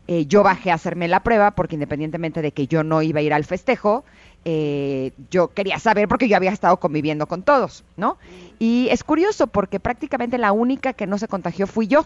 Yo 0.07 0.44
bajé 0.44 0.71
a 0.71 0.75
hacerme 0.75 1.07
la 1.07 1.21
prueba 1.21 1.51
porque 1.51 1.75
independientemente 1.75 2.42
de 2.42 2.51
que 2.51 2.68
yo 2.68 2.83
no 2.83 3.01
iba 3.01 3.19
a 3.19 3.23
ir 3.23 3.33
al 3.33 3.45
festejo, 3.45 4.04
eh, 4.45 5.11
yo 5.30 5.54
quería 5.54 5.80
saber 5.80 6.07
porque 6.09 6.28
yo 6.28 6.35
había 6.35 6.51
estado 6.51 6.78
conviviendo 6.78 7.28
con 7.28 7.44
todos, 7.44 7.85
¿no? 7.95 8.18
Y 8.59 8.89
es 8.92 9.04
curioso 9.04 9.47
porque 9.47 9.80
prácticamente 9.80 10.37
la 10.37 10.51
única 10.51 10.94
que 10.94 11.07
no 11.07 11.18
se 11.18 11.30
contagió 11.30 11.66
fui 11.66 11.87
yo 11.87 12.06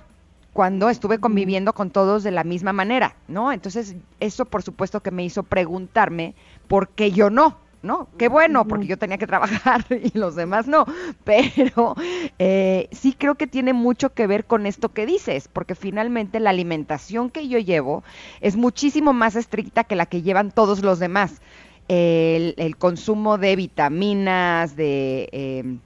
cuando 0.53 0.89
estuve 0.89 1.19
conviviendo 1.19 1.73
con 1.73 1.89
todos 1.89 2.23
de 2.23 2.31
la 2.31 2.43
misma 2.43 2.73
manera, 2.73 3.15
¿no? 3.27 3.51
Entonces, 3.51 3.95
eso 4.19 4.45
por 4.45 4.61
supuesto 4.63 5.01
que 5.01 5.11
me 5.11 5.23
hizo 5.23 5.43
preguntarme 5.43 6.35
por 6.67 6.89
qué 6.89 7.11
yo 7.11 7.29
no, 7.29 7.57
¿no? 7.81 8.09
Qué 8.17 8.27
bueno, 8.27 8.67
porque 8.67 8.87
yo 8.87 8.97
tenía 8.97 9.17
que 9.17 9.27
trabajar 9.27 9.85
y 9.89 10.17
los 10.17 10.35
demás 10.35 10.67
no, 10.67 10.85
pero 11.23 11.95
eh, 12.39 12.89
sí 12.91 13.13
creo 13.17 13.35
que 13.35 13.47
tiene 13.47 13.73
mucho 13.73 14.13
que 14.13 14.27
ver 14.27 14.45
con 14.45 14.65
esto 14.65 14.89
que 14.89 15.05
dices, 15.05 15.47
porque 15.47 15.75
finalmente 15.75 16.39
la 16.39 16.49
alimentación 16.49 17.29
que 17.29 17.47
yo 17.47 17.59
llevo 17.59 18.03
es 18.41 18.55
muchísimo 18.55 19.13
más 19.13 19.35
estricta 19.35 19.83
que 19.83 19.95
la 19.95 20.05
que 20.05 20.21
llevan 20.21 20.51
todos 20.51 20.83
los 20.83 20.99
demás 20.99 21.41
el, 21.87 22.53
el 22.57 22.77
consumo 22.77 23.37
de 23.37 23.55
vitaminas, 23.55 24.75
de 24.75 25.29
eh, 25.31 25.77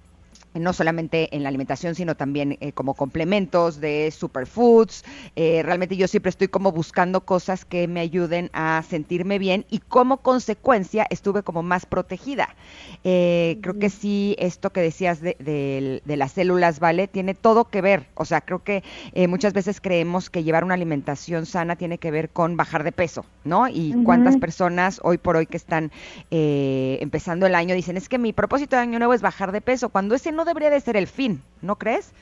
no 0.54 0.74
solamente 0.74 1.36
en 1.36 1.44
la 1.44 1.50
alimentación, 1.50 1.96
sino 1.96 2.16
también 2.16 2.58
eh, 2.60 2.72
como 2.74 2.94
complementos 2.94 3.80
de 3.80 4.12
superfoods. 4.12 5.04
Eh, 5.36 5.62
realmente 5.64 5.96
yo 5.96 6.08
siempre 6.08 6.30
estoy 6.30 6.48
como 6.48 6.72
buscando 6.72 7.22
cosas 7.22 7.66
que 7.66 7.88
me 7.88 8.02
ayuden 8.02 8.50
a 8.54 8.84
sentirme 8.88 9.40
bien 9.40 9.66
y 9.70 9.80
como 9.80 10.18
consecuencia 10.18 11.08
estuve 11.10 11.44
como 11.44 11.64
más 11.64 11.86
protegida. 11.86 12.56
Eh, 13.04 13.60
creo 13.62 13.80
que 13.80 13.90
sí, 13.90 14.36
esto 14.40 14.72
que 14.72 14.82
decías 14.82 15.22
de, 15.22 16.02
las 16.06 16.34
células, 16.34 16.80
¿vale? 16.80 17.08
Tiene 17.08 17.34
todo 17.34 17.66
que 17.66 17.82
ver. 17.82 18.08
O 18.16 18.26
sea, 18.26 18.42
creo 18.42 18.64
que 18.64 18.84
muchas 19.28 19.54
veces 19.54 19.80
creemos 19.82 20.30
que 20.30 20.44
llevar 20.44 20.64
una 20.64 20.74
alimentación 20.74 21.46
sana 21.46 21.76
tiene 21.76 21.98
que 21.98 22.12
ver 22.12 22.30
con 22.30 22.58
bajar 22.58 22.84
de 22.84 22.92
peso, 22.92 23.26
¿no? 23.44 23.68
Y 23.68 23.96
cuántas 24.04 24.38
personas 24.38 25.00
hoy 25.04 25.18
por 25.18 25.36
hoy 25.36 25.46
que 25.46 25.58
están 25.58 25.92
empezando 26.30 27.46
el 27.46 27.56
año 27.56 27.76
dicen, 27.76 27.98
es 27.98 28.10
que 28.10 28.18
mi 28.18 28.34
propósito 28.34 28.76
de 28.76 28.82
año 28.82 29.00
nuevo 29.00 29.14
es 29.14 29.22
bajar 29.22 29.52
de 29.52 29.62
peso, 29.62 29.90
cuando 29.90 30.16
ese 30.16 30.32
no 30.32 30.41
debería 30.46 30.70
de 30.70 30.80
ser 30.80 30.98
el 30.98 31.08
fin, 31.08 31.42
¿no 31.62 31.76
crees? 31.78 32.14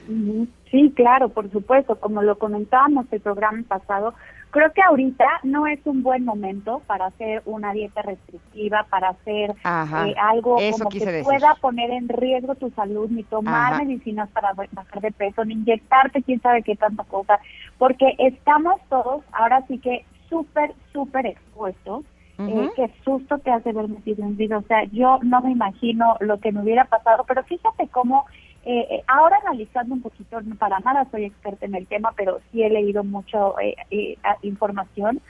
Sí, 0.72 0.94
claro, 0.96 1.30
por 1.30 1.52
supuesto. 1.52 2.00
Como 2.00 2.22
lo 2.22 2.38
comentábamos 2.38 3.06
el 3.12 3.22
programa 3.22 3.64
pasado, 3.68 4.14
creo 4.52 4.72
que 4.74 4.82
ahorita 4.82 5.26
no 5.44 5.68
es 5.68 5.80
un 5.86 6.04
buen 6.04 6.26
momento 6.26 6.82
para 6.88 7.08
hacer 7.08 7.42
una 7.46 7.74
dieta 7.74 8.02
restrictiva, 8.02 8.86
para 8.90 9.10
hacer 9.10 9.52
eh, 9.52 10.16
algo 10.22 10.58
como 10.72 10.90
que 10.90 11.22
pueda 11.24 11.56
poner 11.56 11.92
en 11.92 12.10
riesgo 12.10 12.56
tu 12.56 12.70
salud, 12.72 13.10
ni 13.10 13.24
tomar 13.24 13.84
medicinas 13.86 14.30
para 14.30 14.54
bajar 14.54 15.02
de 15.02 15.12
peso, 15.12 15.46
ni 15.46 15.54
inyectarte 15.54 16.24
quién 16.24 16.42
sabe 16.42 16.64
qué 16.64 16.76
tanta 16.76 17.04
cosa, 17.04 17.40
porque 17.78 18.16
estamos 18.18 18.80
todos 18.90 19.24
ahora 19.32 19.66
sí 19.68 19.78
que 19.78 20.06
súper, 20.30 20.74
súper 20.94 21.28
expuestos. 21.28 22.06
Eh, 22.40 22.70
qué 22.76 22.90
susto 23.04 23.38
te 23.40 23.52
hace 23.52 23.74
ver 23.74 23.90
metido 23.90 24.24
en 24.24 24.38
vida. 24.38 24.58
O 24.58 24.62
sea, 24.64 24.86
yo 24.86 25.20
no 25.24 25.42
me 25.42 25.52
imagino 25.52 26.16
lo 26.22 26.40
que 26.40 26.54
me 26.54 26.62
hubiera 26.62 26.86
pasado, 26.86 27.26
pero 27.28 27.44
fíjate 27.44 27.88
cómo 27.90 28.26
eh, 28.66 28.86
eh, 28.90 29.04
ahora 29.08 29.38
analizando 29.46 29.96
un 29.96 30.02
poquito, 30.02 30.38
para 30.58 30.80
nada 30.80 31.08
soy 31.12 31.26
experta 31.26 31.66
en 31.66 31.76
el 31.76 31.88
tema, 31.88 32.12
pero 32.16 32.40
sí 32.52 32.62
he 32.62 32.70
leído 32.70 33.04
mucho 33.04 33.58
eh, 33.60 33.76
eh 33.90 34.18
información, 34.42 35.22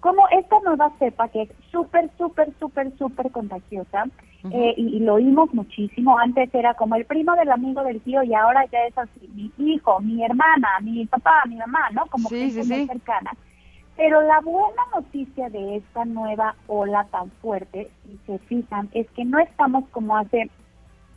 como 0.00 0.26
esta 0.30 0.58
nueva 0.64 0.90
cepa 0.98 1.28
que 1.28 1.42
es 1.42 1.50
súper, 1.70 2.10
súper, 2.16 2.52
súper, 2.58 2.90
súper 2.96 3.30
contagiosa, 3.30 4.06
y, 4.42 5.00
lo 5.00 5.16
oímos 5.16 5.52
muchísimo, 5.52 6.18
antes 6.18 6.48
era 6.54 6.72
como 6.72 6.94
el 6.96 7.04
primo 7.04 7.36
del 7.36 7.50
amigo 7.50 7.84
del 7.84 8.00
tío 8.00 8.22
y 8.22 8.32
ahora 8.32 8.64
ya 8.72 8.86
es 8.86 8.96
así, 8.96 9.28
mi 9.34 9.52
hijo, 9.58 10.00
mi 10.00 10.24
hermana, 10.24 10.68
mi 10.80 11.04
papá, 11.04 11.42
mi 11.46 11.56
mamá, 11.56 11.90
¿no? 11.92 12.06
Como 12.06 12.30
que 12.30 12.50
gente 12.50 12.64
muy 12.64 12.86
cercana. 12.86 13.32
Pero 14.00 14.22
la 14.22 14.40
buena 14.40 14.82
noticia 14.94 15.50
de 15.50 15.76
esta 15.76 16.06
nueva 16.06 16.54
ola 16.68 17.06
tan 17.10 17.30
fuerte, 17.42 17.90
si 18.06 18.18
se 18.24 18.38
fijan, 18.38 18.88
es 18.94 19.06
que 19.10 19.26
no 19.26 19.38
estamos 19.38 19.86
como 19.90 20.16
hace 20.16 20.48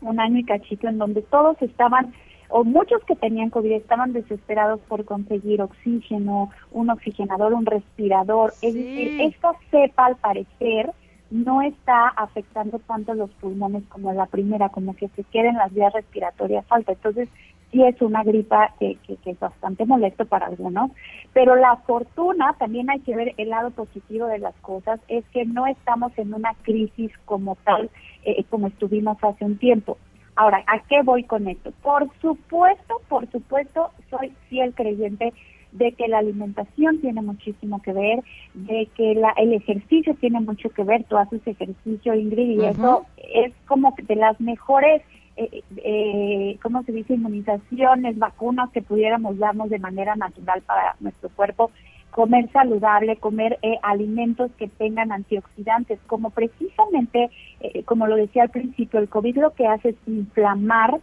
un 0.02 0.20
año 0.20 0.40
y 0.40 0.44
cachito 0.44 0.90
en 0.90 0.98
donde 0.98 1.22
todos 1.22 1.56
estaban 1.62 2.13
o 2.50 2.66
muchos 2.66 3.02
que 3.06 3.16
tenían 3.16 3.52
COVID 3.52 3.72
estaban 3.72 4.12
desesperados 4.12 4.82
por 4.82 5.06
conseguir 5.06 5.62
oxígeno, 5.62 6.50
un 6.74 6.90
oxigenador, 6.90 7.54
un 7.54 7.66
respirador. 7.66 8.52
Es 8.62 8.74
decir, 8.74 9.22
esta 9.22 9.54
cepa 9.72 10.08
al 10.08 10.18
parecer 10.18 10.92
no 11.34 11.63
está 11.63 12.10
afectando 12.10 12.78
tanto 12.78 13.16
los 13.16 13.32
pulmones 13.32 13.84
como 13.90 14.13
la 14.13 14.28
primera, 14.28 14.70
como 14.70 14.96
que 14.96 15.08
se 15.10 15.24
queden 15.24 15.56
las 15.56 15.74
vías 15.74 15.92
respiratorias 15.92 16.63
altas. 16.70 16.96
Entonces, 16.98 17.28
sí 17.72 17.84
es 17.84 18.00
una 18.04 18.24
gripa 18.24 18.72
que, 18.80 18.98
que, 19.08 19.18
es 19.25 19.40
bastante 19.40 19.84
molesto 19.86 20.25
para 20.25 20.46
algunos, 20.46 20.92
pero 21.34 21.56
la 21.56 21.78
fortuna, 21.78 22.56
también 22.60 22.88
hay 22.92 23.00
que 23.00 23.16
ver 23.16 23.34
el 23.38 23.50
lado 23.50 23.72
positivo 23.72 24.28
de 24.28 24.38
las 24.38 24.54
cosas, 24.58 25.00
es 25.08 25.25
que 25.30 25.44
no 25.46 25.66
estamos 25.66 26.12
en 26.20 26.36
una 26.36 26.54
crisis 26.62 27.12
como 27.25 27.56
tal, 27.63 27.90
eh, 28.25 28.44
como 28.52 28.68
estuvimos 28.68 29.18
hace 29.24 29.44
un 29.44 29.58
tiempo. 29.58 29.98
Ahora, 30.36 30.63
¿a 30.68 30.84
qué 30.88 31.02
voy 31.02 31.24
con 31.24 31.48
esto? 31.48 31.72
Por 31.82 32.10
supuesto, 32.22 33.02
por 33.10 33.28
supuesto, 33.32 33.90
soy 34.12 34.32
fiel 34.50 34.75
creyente 34.75 35.34
de 35.74 35.92
que 35.94 36.08
la 36.08 36.20
alimentación 36.20 37.00
tiene 37.01 37.22
muchísimo 37.22 37.82
que 37.82 37.94
ver, 37.94 38.24
de 38.53 38.88
que 38.96 39.15
la, 39.15 39.32
el 39.38 39.53
ejercicio 39.53 40.15
tiene 40.20 40.39
mucho 40.39 40.70
que 40.70 40.84
ver, 40.84 41.03
tú 41.06 41.18
haces 41.18 41.42
ejercicio, 41.46 42.13
Ingrid, 42.13 42.62
y 42.62 42.65
eso 42.65 43.06
es 43.18 43.53
como 43.68 43.94
de 44.01 44.15
las 44.15 44.39
mejores 44.39 45.01
eh, 45.36 45.63
eh, 45.77 46.60
¿cómo 46.62 46.84
se 46.84 46.92
dice? 46.92 47.15
Inmunizaciones, 47.15 48.20
vacunas 48.20 48.70
que 48.72 48.84
pudiéramos 48.84 49.38
darnos 49.39 49.70
de 49.70 49.80
manera 49.80 50.15
natural 50.15 50.62
para 50.62 50.96
nuestro 51.00 51.30
cuerpo, 51.30 51.72
comer 52.13 52.50
saludable, 52.51 53.18
comer 53.18 53.58
eh, 53.63 53.80
alimentos 53.82 54.51
que 54.58 54.68
tengan 54.68 55.12
antioxidantes, 55.12 56.00
como 56.06 56.30
precisamente, 56.30 57.32
eh, 57.60 57.84
como 57.84 58.08
lo 58.08 58.15
decía 58.15 58.44
al 58.44 58.50
principio, 58.50 59.00
el 59.00 59.10
COVID 59.10 59.38
lo 59.38 59.53
que 59.53 59.68
hace 59.68 59.89
es 59.89 59.96
inflamar 60.06 61.00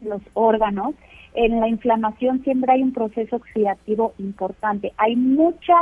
los 0.00 0.22
órganos. 0.32 0.94
En 1.34 1.60
la 1.60 1.68
inflamación 1.68 2.42
siempre 2.42 2.72
hay 2.72 2.82
un 2.82 2.92
proceso 2.92 3.36
oxidativo 3.36 4.14
importante. 4.18 4.92
Hay 4.96 5.16
mucha, 5.16 5.74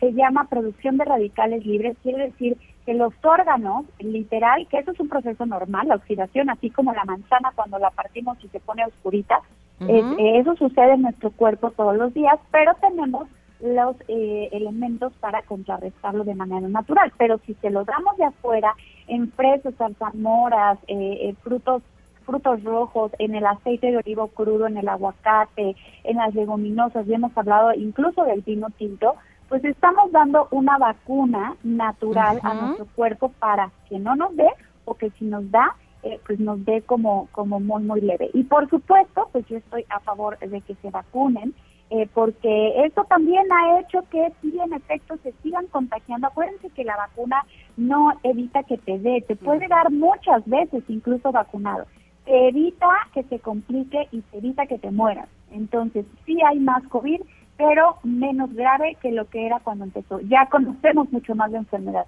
se 0.00 0.12
llama 0.12 0.48
producción 0.48 0.98
de 0.98 1.04
radicales 1.04 1.64
libres, 1.64 1.96
quiere 2.02 2.24
decir 2.24 2.56
que 2.84 2.94
los 2.94 3.12
órganos, 3.24 3.84
literal, 3.98 4.66
que 4.68 4.78
eso 4.78 4.92
es 4.92 5.00
un 5.00 5.08
proceso 5.08 5.44
normal, 5.46 5.88
la 5.88 5.96
oxidación, 5.96 6.50
así 6.50 6.70
como 6.70 6.92
la 6.92 7.04
manzana 7.04 7.52
cuando 7.54 7.78
la 7.78 7.90
partimos 7.90 8.38
y 8.44 8.48
se 8.48 8.60
pone 8.60 8.84
oscurita, 8.84 9.40
eso 9.80 10.56
sucede 10.56 10.94
en 10.94 11.02
nuestro 11.02 11.30
cuerpo 11.30 11.70
todos 11.70 11.96
los 11.96 12.14
días, 12.14 12.38
pero 12.50 12.74
tenemos 12.80 13.28
los 13.60 13.96
eh, 14.08 14.48
elementos 14.52 15.12
para 15.14 15.42
contrarrestarlo 15.42 16.24
de 16.24 16.34
manera 16.34 16.68
natural. 16.68 17.12
Pero 17.18 17.38
si 17.46 17.54
se 17.54 17.70
los 17.70 17.86
damos 17.86 18.16
de 18.16 18.24
afuera, 18.24 18.74
en 19.08 19.30
fresas, 19.32 19.74
zarzamoras, 19.76 20.78
eh, 20.88 21.18
eh, 21.22 21.34
frutos 21.42 21.82
frutos 22.26 22.62
rojos, 22.64 23.12
en 23.18 23.34
el 23.34 23.46
aceite 23.46 23.90
de 23.90 23.98
olivo 23.98 24.28
crudo, 24.28 24.66
en 24.66 24.76
el 24.76 24.88
aguacate, 24.88 25.76
en 26.04 26.16
las 26.16 26.34
leguminosas, 26.34 27.06
ya 27.06 27.16
hemos 27.16 27.36
hablado 27.38 27.72
incluso 27.72 28.24
del 28.24 28.42
vino 28.42 28.66
tinto, 28.76 29.14
pues 29.48 29.64
estamos 29.64 30.10
dando 30.12 30.48
una 30.50 30.76
vacuna 30.76 31.56
natural 31.62 32.40
a 32.42 32.54
nuestro 32.54 32.86
cuerpo 32.96 33.30
para 33.38 33.70
que 33.88 33.98
no 33.98 34.16
nos 34.16 34.34
dé 34.36 34.48
o 34.84 34.94
que 34.94 35.10
si 35.10 35.24
nos 35.24 35.48
da, 35.50 35.76
eh, 36.02 36.20
pues 36.26 36.40
nos 36.40 36.64
dé 36.64 36.82
como, 36.82 37.28
como 37.32 37.60
muy, 37.60 37.82
muy 37.82 38.00
leve. 38.00 38.30
Y 38.34 38.44
por 38.44 38.68
supuesto, 38.68 39.28
pues 39.32 39.46
yo 39.46 39.56
estoy 39.56 39.84
a 39.88 40.00
favor 40.00 40.38
de 40.38 40.60
que 40.60 40.74
se 40.76 40.90
vacunen, 40.90 41.54
eh, 41.90 42.08
porque 42.12 42.84
eso 42.84 43.04
también 43.04 43.44
ha 43.52 43.78
hecho 43.80 44.00
que 44.10 44.32
si 44.42 44.58
en 44.58 44.72
efecto 44.72 45.16
se 45.22 45.32
sigan 45.42 45.66
contagiando. 45.68 46.26
Acuérdense 46.26 46.70
que 46.70 46.82
la 46.82 46.96
vacuna 46.96 47.44
no 47.76 48.12
evita 48.24 48.64
que 48.64 48.78
te 48.78 48.98
dé, 48.98 49.24
te 49.26 49.36
puede 49.36 49.68
dar 49.68 49.92
muchas 49.92 50.44
veces 50.46 50.82
incluso 50.88 51.30
vacunado. 51.30 51.86
Te 52.26 52.48
evita 52.48 52.88
que 53.14 53.22
se 53.24 53.38
complique 53.38 54.08
y 54.12 54.20
te 54.20 54.38
evita 54.38 54.66
que 54.66 54.78
te 54.78 54.90
mueras. 54.90 55.28
Entonces, 55.50 56.04
sí 56.26 56.38
hay 56.42 56.58
más 56.58 56.86
COVID, 56.88 57.22
pero 57.56 57.96
menos 58.02 58.52
grave 58.52 58.98
que 59.00 59.12
lo 59.12 59.28
que 59.30 59.46
era 59.46 59.60
cuando 59.60 59.84
empezó. 59.84 60.20
Ya 60.20 60.46
conocemos 60.46 61.10
mucho 61.10 61.34
más 61.34 61.50
de 61.52 61.58
enfermedad. 61.58 62.04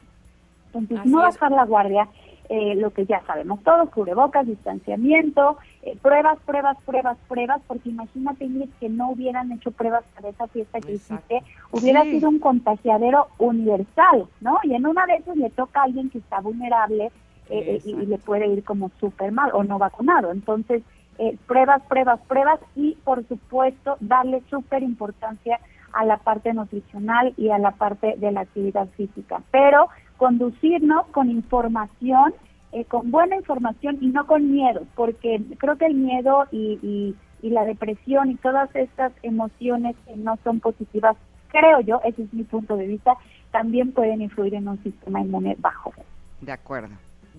Entonces, 0.74 1.06
no 1.06 1.22
bajar 1.22 1.50
la 1.52 1.64
guardia, 1.64 2.08
eh, 2.50 2.74
lo 2.76 2.90
que 2.94 3.04
ya 3.04 3.22
sabemos 3.26 3.62
todos, 3.62 3.90
cubrebocas, 3.90 4.46
distanciamiento, 4.46 5.58
eh, 5.82 5.98
pruebas, 6.00 6.38
pruebas, 6.46 6.78
pruebas, 6.84 7.18
pruebas, 7.28 7.60
porque 7.66 7.90
imagínate 7.90 8.48
que 8.80 8.88
no 8.88 9.10
hubieran 9.10 9.52
hecho 9.52 9.70
pruebas 9.70 10.04
para 10.14 10.30
esa 10.30 10.46
fiesta 10.48 10.80
que 10.80 10.92
hiciste, 10.92 11.42
hubiera 11.72 12.04
sido 12.04 12.30
un 12.30 12.38
contagiadero 12.38 13.28
universal, 13.38 14.26
¿no? 14.40 14.58
Y 14.62 14.74
en 14.74 14.86
una 14.86 15.04
de 15.06 15.16
esas 15.16 15.36
le 15.36 15.50
toca 15.50 15.80
a 15.80 15.84
alguien 15.84 16.08
que 16.08 16.18
está 16.18 16.40
vulnerable 16.40 17.10
eh, 17.50 17.80
y, 17.84 17.90
y, 17.90 18.06
le 18.06 18.18
puede 18.18 18.46
ir 18.46 18.64
como 18.64 18.90
súper 19.00 19.32
mal 19.32 19.50
o 19.54 19.64
no 19.64 19.78
vacunado. 19.78 20.30
Entonces, 20.30 20.82
eh, 21.18 21.36
pruebas, 21.48 21.82
pruebas, 21.88 22.20
pruebas 22.28 22.60
y 22.76 22.96
por 23.02 23.26
supuesto 23.26 23.96
darle 23.98 24.40
súper 24.48 24.84
importancia 24.84 25.58
a 25.92 26.04
la 26.04 26.18
parte 26.18 26.52
nutricional 26.52 27.34
y 27.36 27.50
a 27.50 27.58
la 27.58 27.72
parte 27.72 28.14
de 28.18 28.30
la 28.30 28.42
actividad 28.42 28.88
física, 28.90 29.42
pero 29.50 29.88
conducirnos 30.16 31.06
con 31.08 31.28
información, 31.28 32.34
eh, 32.70 32.84
con 32.84 33.10
buena 33.10 33.34
información 33.34 33.98
y 34.00 34.08
no 34.08 34.28
con 34.28 34.52
miedo, 34.52 34.82
porque 34.94 35.42
creo 35.58 35.76
que 35.76 35.86
el 35.86 35.94
miedo 35.94 36.46
y, 36.52 36.78
y, 36.82 37.16
y 37.42 37.50
la 37.50 37.64
depresión 37.64 38.30
y 38.30 38.36
todas 38.36 38.74
estas 38.76 39.12
emociones 39.24 39.96
que 40.06 40.16
no 40.16 40.38
son 40.44 40.60
positivas, 40.60 41.16
creo 41.48 41.80
yo, 41.80 42.00
ese 42.04 42.22
es 42.22 42.32
mi 42.32 42.44
punto 42.44 42.76
de 42.76 42.86
vista, 42.86 43.14
también 43.50 43.90
pueden 43.90 44.22
influir 44.22 44.54
en 44.54 44.68
un 44.68 44.80
sistema 44.84 45.20
inmune 45.20 45.56
bajo. 45.58 45.92
De 46.40 46.52
acuerdo. 46.52 46.94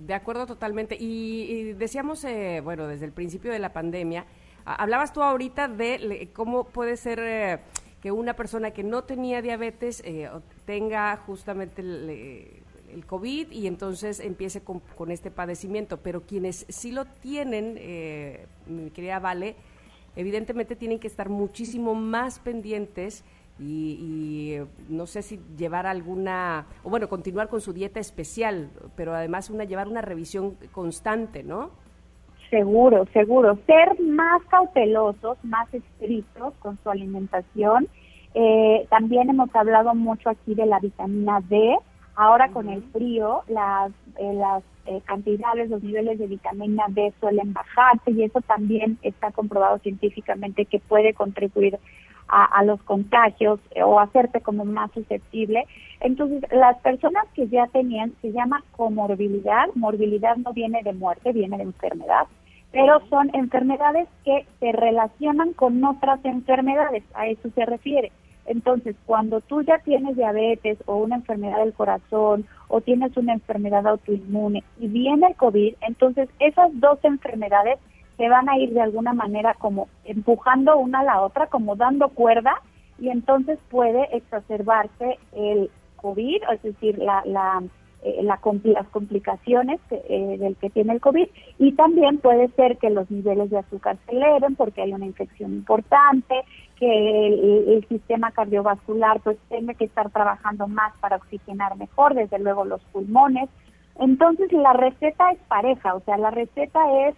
De 0.06 0.14
acuerdo 0.14 0.46
totalmente. 0.46 0.96
Y, 1.00 1.74
decíamos, 1.74 2.24
eh, 2.24 2.62
bueno, 2.64 2.88
desde 2.88 3.06
el 3.06 3.12
principio 3.12 3.52
de 3.52 3.60
la 3.60 3.74
pandemia, 3.74 4.26
hablabas 4.66 5.12
tú 5.14 5.22
ahorita 5.22 5.68
de 5.68 6.30
cómo 6.34 6.66
puede 6.66 6.96
ser 6.96 7.20
eh, 7.22 7.60
que 8.02 8.12
una 8.12 8.36
persona 8.36 8.72
que 8.72 8.84
no 8.84 9.04
tenía 9.04 9.42
diabetes 9.42 10.02
eh, 10.06 10.30
tenga 10.66 11.18
justamente 11.18 11.82
el, 11.82 12.64
COVID 13.06 13.52
y 13.52 13.68
entonces 13.68 14.20
empiece 14.20 14.62
con, 14.62 14.80
con, 14.80 15.12
este 15.12 15.32
padecimiento. 15.32 15.98
Pero 15.98 16.22
quienes 16.22 16.66
sí 16.70 16.92
lo 16.92 17.06
tienen, 17.06 17.76
mi 18.66 18.90
querida 18.90 19.20
Vale, 19.20 19.56
evidentemente 20.16 20.76
tienen 20.76 21.00
que 21.00 21.08
estar 21.08 21.30
muchísimo 21.30 21.94
más 21.94 22.40
pendientes 22.40 23.24
y, 23.60 24.58
no 24.88 25.06
sé 25.06 25.22
si 25.22 25.40
llevar 25.58 25.86
alguna, 25.86 26.66
o 26.84 26.90
bueno, 26.90 27.10
continuar 27.10 27.50
con 27.50 27.62
su 27.62 27.74
dieta 27.74 28.00
especial, 28.00 28.70
pero 28.96 29.14
además 29.14 29.50
una 29.50 29.66
llevar 29.66 29.88
una 29.88 30.02
revisión 30.02 30.56
constante, 30.72 31.44
¿no? 31.44 31.72
Seguro, 32.50 33.06
seguro. 33.14 33.58
Ser 33.68 34.00
más 34.02 34.42
cautelosos, 34.50 35.38
más 35.44 35.72
estrictos 35.74 36.54
con 36.60 36.78
su 36.82 36.90
alimentación. 36.90 37.88
Eh, 38.34 38.88
también 38.90 39.30
hemos 39.30 39.54
hablado 39.56 39.94
mucho 39.94 40.30
aquí 40.30 40.56
de 40.56 40.66
la 40.66 40.80
vitamina 40.80 41.42
D. 41.48 41.78
Ahora 42.16 42.50
con 42.50 42.70
el 42.70 42.84
frío, 42.92 43.44
las, 43.48 43.92
eh, 44.18 44.34
las 44.34 44.64
eh, 44.88 45.02
cantidades, 45.06 45.70
los 45.70 45.84
niveles 45.84 46.18
de 46.18 46.28
vitamina 46.28 46.86
D 46.90 47.14
suelen 47.20 47.54
bajarse 47.54 48.12
y 48.12 48.24
eso 48.24 48.42
también 48.42 48.98
está 49.04 49.32
comprobado 49.32 49.78
científicamente 49.80 50.66
que 50.66 50.80
puede 50.80 51.14
contribuir 51.14 51.80
a, 52.30 52.64
los 52.64 52.82
contagios 52.84 53.60
eh, 53.72 53.84
o 53.84 54.00
hacerte 54.00 54.42
como 54.42 54.66
más 54.66 54.92
susceptible. 54.92 55.66
Entonces, 56.00 56.44
las 56.52 56.78
personas 56.80 57.26
que 57.34 57.48
ya 57.48 57.68
tenían, 57.68 58.14
se 58.22 58.32
llama 58.32 58.64
comorbilidad, 58.76 59.68
morbilidad 59.76 60.38
no 60.38 60.54
viene 60.54 60.82
de 60.84 60.94
muerte, 60.94 61.34
viene 61.34 61.58
de 61.58 61.64
enfermedad, 61.64 62.28
pero 62.72 63.02
son 63.10 63.32
enfermedades 63.34 64.08
que 64.24 64.46
se 64.60 64.72
relacionan 64.72 65.54
con 65.54 65.84
otras 65.84 66.24
enfermedades, 66.24 67.04
a 67.14 67.28
eso 67.28 67.50
se 67.56 67.66
refiere. 67.66 68.12
Entonces, 68.46 68.96
cuando 69.06 69.42
tú 69.42 69.62
ya 69.62 69.78
tienes 69.80 70.16
diabetes 70.16 70.80
o 70.88 70.98
una 70.98 71.18
enfermedad 71.18 71.60
del 71.60 71.74
corazón 71.74 72.48
o 72.68 72.82
tienes 72.82 73.16
una 73.16 73.34
enfermedad 73.34 73.86
autoinmune 73.86 74.64
y 74.80 74.88
viene 74.88 75.28
el 75.28 75.36
COVID, 75.36 75.76
entonces 75.82 76.30
esas 76.40 76.72
dos 76.80 76.98
enfermedades 77.04 77.78
se 78.20 78.28
van 78.28 78.50
a 78.50 78.58
ir 78.58 78.74
de 78.74 78.82
alguna 78.82 79.14
manera 79.14 79.54
como 79.54 79.88
empujando 80.04 80.78
una 80.78 81.00
a 81.00 81.04
la 81.06 81.22
otra, 81.22 81.48
como 81.48 81.78
dando 81.78 82.10
cuerda, 82.10 82.62
y 83.00 83.08
entonces 83.08 83.58
puede 83.70 84.10
exacerbarse 84.12 85.18
el 85.32 85.72
COVID, 85.96 86.44
es 86.52 86.62
decir, 86.62 86.98
la, 86.98 87.24
la, 87.26 87.64
eh, 88.04 88.22
las 88.22 88.42
complicaciones 88.42 89.80
eh, 89.92 90.36
del 90.38 90.58
que 90.58 90.70
tiene 90.70 90.92
el 90.92 91.00
COVID, 91.00 91.30
y 91.60 91.72
también 91.76 92.18
puede 92.18 92.50
ser 92.50 92.78
que 92.78 92.90
los 92.90 93.10
niveles 93.10 93.52
de 93.52 93.60
azúcar 93.60 93.96
se 94.06 94.12
eleven 94.12 94.58
porque 94.58 94.82
hay 94.82 94.92
una 94.92 95.06
infección 95.06 95.54
importante, 95.54 96.44
que 96.76 97.28
el, 97.28 97.86
sistema 97.88 98.32
cardiovascular 98.32 99.22
pues 99.22 99.38
tenga 99.48 99.76
que 99.76 99.86
estar 99.86 100.10
trabajando 100.10 100.68
más 100.68 100.94
para 101.00 101.16
oxigenar 101.16 101.78
mejor, 101.78 102.16
desde 102.16 102.40
luego 102.40 102.66
los 102.66 102.82
pulmones. 102.92 103.50
Entonces 103.98 104.52
la 104.52 104.74
receta 104.74 105.32
es 105.32 105.40
pareja, 105.48 105.96
o 105.96 106.02
sea, 106.02 106.18
la 106.18 106.32
receta 106.32 106.82
es 107.08 107.16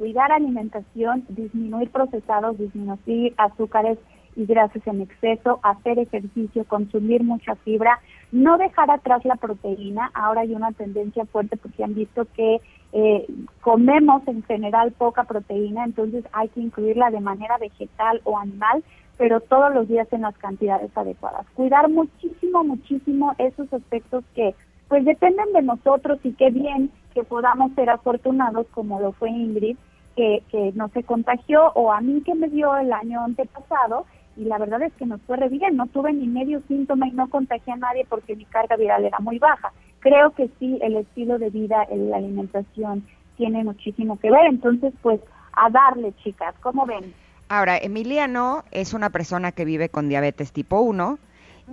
cuidar 0.00 0.32
alimentación, 0.32 1.26
disminuir 1.28 1.90
procesados, 1.90 2.56
disminuir 2.56 3.34
azúcares 3.36 3.98
y 4.34 4.46
grasas 4.46 4.80
en 4.86 5.02
exceso, 5.02 5.60
hacer 5.62 5.98
ejercicio, 5.98 6.64
consumir 6.64 7.22
mucha 7.22 7.54
fibra, 7.56 8.00
no 8.32 8.56
dejar 8.56 8.90
atrás 8.90 9.26
la 9.26 9.36
proteína. 9.36 10.10
Ahora 10.14 10.40
hay 10.40 10.54
una 10.54 10.72
tendencia 10.72 11.26
fuerte 11.26 11.58
porque 11.58 11.84
han 11.84 11.94
visto 11.94 12.26
que 12.34 12.62
eh, 12.94 13.26
comemos 13.60 14.26
en 14.26 14.42
general 14.44 14.92
poca 14.92 15.24
proteína, 15.24 15.84
entonces 15.84 16.24
hay 16.32 16.48
que 16.48 16.60
incluirla 16.60 17.10
de 17.10 17.20
manera 17.20 17.58
vegetal 17.58 18.22
o 18.24 18.38
animal, 18.38 18.82
pero 19.18 19.40
todos 19.40 19.74
los 19.74 19.86
días 19.86 20.08
en 20.12 20.22
las 20.22 20.38
cantidades 20.38 20.96
adecuadas. 20.96 21.44
Cuidar 21.52 21.90
muchísimo, 21.90 22.64
muchísimo 22.64 23.34
esos 23.36 23.70
aspectos 23.70 24.24
que 24.34 24.54
pues 24.88 25.04
dependen 25.04 25.52
de 25.52 25.60
nosotros 25.60 26.18
y 26.24 26.32
qué 26.32 26.48
bien 26.48 26.90
que 27.12 27.22
podamos 27.22 27.72
ser 27.74 27.90
afortunados 27.90 28.66
como 28.68 28.98
lo 28.98 29.12
fue 29.12 29.28
Ingrid, 29.28 29.76
que, 30.16 30.42
que 30.50 30.72
no 30.74 30.88
se 30.88 31.02
contagió, 31.02 31.72
o 31.74 31.92
a 31.92 32.00
mí 32.00 32.22
que 32.22 32.34
me 32.34 32.48
dio 32.48 32.76
el 32.76 32.92
año 32.92 33.24
antepasado, 33.24 34.06
y 34.36 34.44
la 34.44 34.58
verdad 34.58 34.82
es 34.82 34.92
que 34.94 35.06
nos 35.06 35.20
fue 35.22 35.36
re 35.36 35.48
bien, 35.48 35.76
no 35.76 35.86
tuve 35.86 36.12
ni 36.12 36.26
medio 36.26 36.62
síntoma 36.68 37.08
y 37.08 37.12
no 37.12 37.28
contagié 37.28 37.72
a 37.72 37.76
nadie 37.76 38.06
porque 38.08 38.36
mi 38.36 38.44
carga 38.44 38.76
viral 38.76 39.04
era 39.04 39.18
muy 39.18 39.38
baja. 39.38 39.72
Creo 39.98 40.30
que 40.30 40.48
sí, 40.58 40.78
el 40.82 40.96
estilo 40.96 41.38
de 41.38 41.50
vida, 41.50 41.86
la 41.90 42.16
alimentación 42.16 43.06
tiene 43.36 43.64
muchísimo 43.64 44.18
que 44.18 44.30
ver, 44.30 44.46
entonces 44.46 44.94
pues 45.02 45.20
a 45.52 45.68
darle 45.70 46.14
chicas, 46.22 46.54
¿cómo 46.62 46.86
ven? 46.86 47.12
Ahora, 47.48 47.76
Emiliano 47.76 48.64
es 48.70 48.94
una 48.94 49.10
persona 49.10 49.52
que 49.52 49.64
vive 49.64 49.88
con 49.88 50.08
diabetes 50.08 50.52
tipo 50.52 50.80
1, 50.80 51.18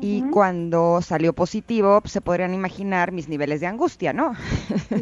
y 0.01 0.21
cuando 0.31 1.01
salió 1.01 1.33
positivo, 1.33 2.01
pues, 2.01 2.11
se 2.11 2.21
podrían 2.21 2.53
imaginar 2.53 3.11
mis 3.11 3.27
niveles 3.27 3.59
de 3.61 3.67
angustia, 3.67 4.13
¿no? 4.13 4.33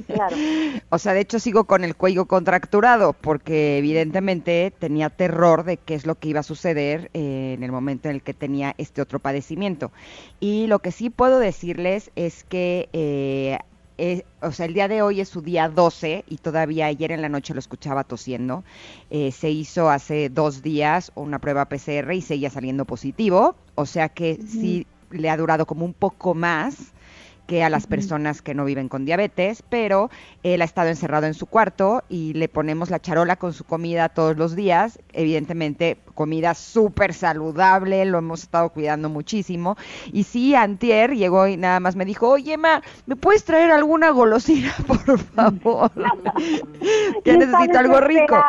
claro. 0.08 0.36
o 0.90 0.98
sea, 0.98 1.14
de 1.14 1.22
hecho 1.22 1.40
sigo 1.40 1.66
con 1.66 1.84
el 1.84 1.96
cuello 1.96 2.26
contracturado 2.26 3.14
porque 3.14 3.78
evidentemente 3.78 4.74
tenía 4.78 5.10
terror 5.10 5.64
de 5.64 5.78
qué 5.78 5.96
es 5.96 6.06
lo 6.06 6.16
que 6.16 6.30
iba 6.30 6.40
a 6.40 6.44
suceder 6.44 7.10
eh, 7.14 7.54
en 7.56 7.64
el 7.64 7.72
momento 7.72 8.10
en 8.10 8.16
el 8.16 8.22
que 8.22 8.34
tenía 8.34 8.76
este 8.78 9.02
otro 9.02 9.20
padecimiento. 9.20 9.92
Y 10.40 10.68
lo 10.68 10.80
que 10.80 10.92
sí 10.92 11.10
puedo 11.10 11.40
decirles 11.40 12.12
es 12.16 12.44
que 12.44 12.90
eh, 12.94 13.60
o 14.42 14.52
sea, 14.52 14.66
el 14.66 14.74
día 14.74 14.88
de 14.88 15.02
hoy 15.02 15.22
es 15.22 15.30
su 15.30 15.42
día 15.42 15.70
12 15.70 16.26
y 16.28 16.38
todavía 16.38 16.88
ayer 16.88 17.12
en 17.12 17.22
la 17.22 17.30
noche 17.30 17.54
lo 17.54 17.60
escuchaba 17.60 18.04
tosiendo. 18.04 18.64
Eh, 19.10 19.32
se 19.32 19.50
hizo 19.50 19.90
hace 19.90 20.30
dos 20.30 20.62
días 20.62 21.12
una 21.16 21.40
prueba 21.40 21.66
PCR 21.66 22.14
y 22.14 22.22
seguía 22.22 22.50
saliendo 22.50 22.86
positivo, 22.86 23.56
o 23.76 23.86
sea 23.86 24.10
que 24.10 24.40
sí 24.46 24.86
le 25.12 25.30
ha 25.30 25.38
durado 25.38 25.66
como 25.66 25.86
un 25.86 25.94
poco 25.94 26.34
más 26.34 26.94
que 27.48 27.64
a 27.64 27.70
las 27.70 27.88
personas 27.88 28.42
que 28.42 28.54
no 28.54 28.66
viven 28.66 28.90
con 28.90 29.06
diabetes, 29.06 29.64
pero 29.70 30.10
él 30.44 30.62
ha 30.62 30.66
estado 30.66 30.90
encerrado 30.90 31.28
en 31.28 31.34
su 31.34 31.46
cuarto 31.46 32.04
y 32.10 32.34
le 32.34 32.48
ponemos 32.48 32.90
la 32.90 33.00
charola 33.00 33.36
con 33.36 33.54
su 33.54 33.64
comida 33.64 34.10
todos 34.10 34.38
los 34.38 34.56
días, 34.56 35.00
evidentemente 35.14 35.98
comida 36.14 36.54
súper 36.54 37.14
saludable, 37.14 38.06
lo 38.06 38.18
hemos 38.18 38.44
estado 38.44 38.70
cuidando 38.70 39.10
muchísimo. 39.10 39.78
Y 40.12 40.24
sí, 40.24 40.56
Antier 40.56 41.16
llegó 41.16 41.48
y 41.48 41.58
nada 41.58 41.80
más 41.80 41.96
me 41.96 42.06
dijo, 42.06 42.30
oye, 42.30 42.58
Ma, 42.58 42.82
¿me 43.06 43.16
puedes 43.16 43.44
traer 43.44 43.72
alguna 43.72 44.10
golosina, 44.12 44.74
por 44.88 45.20
favor? 45.20 45.92
que 47.24 47.38
necesito 47.38 47.80
algo 47.80 48.02
rico. 48.02 48.44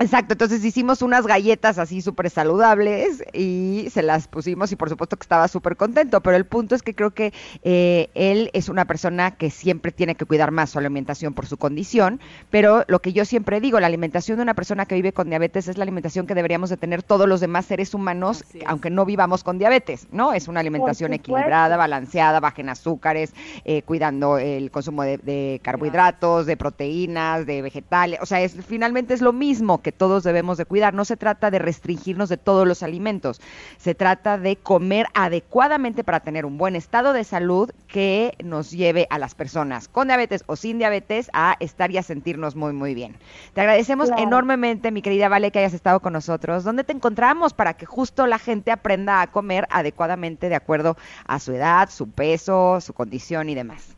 Exacto, 0.00 0.34
entonces 0.34 0.64
hicimos 0.64 1.02
unas 1.02 1.24
galletas 1.24 1.78
así 1.78 2.02
súper 2.02 2.28
saludables 2.28 3.22
y 3.32 3.86
se 3.92 4.02
las 4.02 4.26
pusimos 4.26 4.72
y 4.72 4.76
por 4.76 4.88
supuesto 4.88 5.16
que 5.16 5.22
estaba 5.22 5.46
súper 5.46 5.76
contento, 5.76 6.20
pero 6.20 6.36
el 6.36 6.46
punto 6.46 6.74
es 6.74 6.82
que 6.82 6.96
creo 6.96 7.12
que 7.12 7.32
eh, 7.62 8.10
él 8.14 8.50
es 8.54 8.68
una 8.68 8.86
persona 8.86 9.36
que 9.36 9.50
siempre 9.50 9.92
tiene 9.92 10.16
que 10.16 10.24
cuidar 10.24 10.50
más 10.50 10.70
su 10.70 10.80
alimentación 10.80 11.32
por 11.32 11.46
su 11.46 11.58
condición, 11.58 12.18
pero 12.50 12.82
lo 12.88 13.00
que 13.00 13.12
yo 13.12 13.24
siempre 13.24 13.60
digo, 13.60 13.78
la 13.78 13.86
alimentación 13.86 14.36
de 14.38 14.42
una 14.42 14.54
persona 14.54 14.84
que 14.84 14.96
vive 14.96 15.12
con 15.12 15.28
diabetes 15.28 15.68
es 15.68 15.78
la 15.78 15.84
alimentación 15.84 16.26
que 16.26 16.34
deberíamos 16.34 16.70
de 16.70 16.76
tener 16.76 17.04
todos 17.04 17.28
los 17.28 17.38
demás 17.40 17.64
seres 17.66 17.94
humanos, 17.94 18.42
aunque 18.66 18.90
no 18.90 19.04
vivamos 19.04 19.44
con 19.44 19.58
diabetes, 19.58 20.08
¿no? 20.10 20.32
Es 20.32 20.48
una 20.48 20.58
alimentación 20.58 21.12
equilibrada, 21.12 21.76
balanceada, 21.76 22.40
baja 22.40 22.62
en 22.62 22.70
azúcares, 22.70 23.32
eh, 23.64 23.82
cuidando 23.82 24.38
el 24.38 24.72
consumo 24.72 25.04
de, 25.04 25.18
de 25.18 25.60
carbohidratos, 25.62 26.46
de 26.46 26.56
proteínas, 26.56 27.46
de 27.46 27.62
vegetales, 27.62 28.18
o 28.20 28.26
sea, 28.26 28.42
es, 28.42 28.56
finalmente 28.66 29.14
es 29.14 29.20
lo 29.20 29.32
mismo 29.32 29.83
que 29.84 29.92
todos 29.92 30.24
debemos 30.24 30.58
de 30.58 30.64
cuidar. 30.64 30.94
No 30.94 31.04
se 31.04 31.16
trata 31.16 31.52
de 31.52 31.60
restringirnos 31.60 32.28
de 32.28 32.36
todos 32.36 32.66
los 32.66 32.82
alimentos, 32.82 33.40
se 33.76 33.94
trata 33.94 34.38
de 34.38 34.56
comer 34.56 35.06
adecuadamente 35.14 36.02
para 36.02 36.20
tener 36.20 36.44
un 36.44 36.58
buen 36.58 36.74
estado 36.74 37.12
de 37.12 37.22
salud 37.22 37.70
que 37.86 38.34
nos 38.42 38.72
lleve 38.72 39.06
a 39.10 39.18
las 39.18 39.36
personas 39.36 39.86
con 39.86 40.08
diabetes 40.08 40.42
o 40.46 40.56
sin 40.56 40.78
diabetes 40.78 41.30
a 41.32 41.56
estar 41.60 41.92
y 41.92 41.98
a 41.98 42.02
sentirnos 42.02 42.56
muy, 42.56 42.72
muy 42.72 42.94
bien. 42.94 43.16
Te 43.52 43.60
agradecemos 43.60 44.10
enormemente, 44.18 44.90
mi 44.90 45.02
querida 45.02 45.28
Vale, 45.28 45.52
que 45.52 45.60
hayas 45.60 45.74
estado 45.74 46.00
con 46.00 46.14
nosotros. 46.14 46.64
¿Dónde 46.64 46.82
te 46.82 46.92
encontramos 46.92 47.52
para 47.52 47.74
que 47.74 47.86
justo 47.86 48.26
la 48.26 48.38
gente 48.38 48.72
aprenda 48.72 49.20
a 49.20 49.26
comer 49.28 49.68
adecuadamente 49.70 50.48
de 50.48 50.56
acuerdo 50.56 50.96
a 51.26 51.38
su 51.38 51.52
edad, 51.52 51.90
su 51.90 52.08
peso, 52.10 52.80
su 52.80 52.94
condición 52.94 53.48
y 53.50 53.54
demás? 53.54 53.93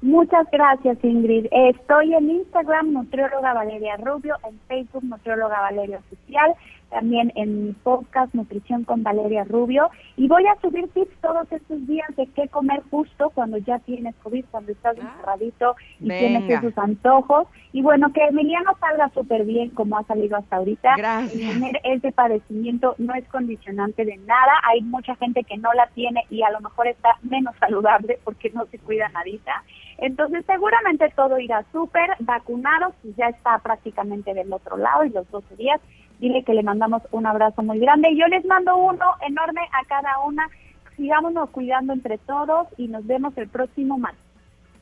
Muchas 0.00 0.46
gracias, 0.52 0.96
Ingrid. 1.02 1.46
Estoy 1.50 2.14
en 2.14 2.30
Instagram, 2.30 2.92
Nutrióloga 2.92 3.52
Valeria 3.52 3.96
Rubio, 3.96 4.36
en 4.48 4.56
Facebook, 4.68 5.02
Nutrióloga 5.02 5.60
Valeria 5.60 5.98
Oficial, 5.98 6.54
también 6.88 7.32
en 7.34 7.66
mi 7.66 7.72
podcast 7.72 8.32
Nutrición 8.32 8.84
con 8.84 9.02
Valeria 9.02 9.42
Rubio. 9.42 9.90
Y 10.16 10.28
voy 10.28 10.46
a 10.46 10.60
subir 10.60 10.88
tips 10.90 11.16
todos 11.20 11.50
estos 11.50 11.84
días 11.88 12.08
de 12.16 12.26
qué 12.28 12.46
comer 12.46 12.80
justo 12.90 13.30
cuando 13.30 13.58
ya 13.58 13.80
tienes 13.80 14.14
COVID, 14.22 14.44
cuando 14.52 14.70
estás 14.70 14.96
ah, 14.98 15.02
encerradito 15.02 15.74
y 15.98 16.08
tienes 16.08 16.48
esos 16.48 16.78
antojos. 16.78 17.48
Y 17.72 17.82
bueno, 17.82 18.12
que 18.12 18.24
Emiliano 18.24 18.76
salga 18.78 19.10
súper 19.10 19.44
bien 19.44 19.70
como 19.70 19.98
ha 19.98 20.04
salido 20.04 20.36
hasta 20.36 20.56
ahorita. 20.56 20.94
Gracias. 20.96 21.54
Tener 21.54 21.80
ese 21.82 22.12
padecimiento 22.12 22.94
no 22.98 23.14
es 23.14 23.26
condicionante 23.28 24.04
de 24.04 24.16
nada. 24.18 24.52
Hay 24.70 24.80
mucha 24.82 25.16
gente 25.16 25.42
que 25.42 25.58
no 25.58 25.72
la 25.74 25.88
tiene 25.88 26.24
y 26.30 26.42
a 26.42 26.50
lo 26.50 26.60
mejor 26.60 26.86
está 26.86 27.16
menos 27.22 27.56
saludable 27.58 28.20
porque 28.22 28.50
no 28.50 28.64
se 28.66 28.78
cuida 28.78 29.08
nadita. 29.08 29.64
Entonces 29.98 30.44
seguramente 30.46 31.12
todo 31.14 31.38
irá 31.38 31.64
súper, 31.72 32.10
vacunado, 32.20 32.94
y 33.02 33.12
ya 33.14 33.26
está 33.26 33.58
prácticamente 33.58 34.32
del 34.32 34.52
otro 34.52 34.76
lado 34.76 35.04
y 35.04 35.10
los 35.10 35.28
12 35.30 35.56
días. 35.56 35.80
Dile 36.20 36.42
que 36.44 36.54
le 36.54 36.62
mandamos 36.62 37.02
un 37.10 37.26
abrazo 37.26 37.62
muy 37.62 37.78
grande. 37.78 38.10
y 38.10 38.18
Yo 38.18 38.26
les 38.26 38.44
mando 38.44 38.76
uno 38.76 39.04
enorme 39.26 39.60
a 39.72 39.84
cada 39.86 40.20
una. 40.20 40.48
Sigámonos 40.96 41.50
cuidando 41.50 41.92
entre 41.92 42.18
todos 42.18 42.66
y 42.76 42.88
nos 42.88 43.06
vemos 43.06 43.36
el 43.38 43.48
próximo 43.48 43.98
martes. 43.98 44.24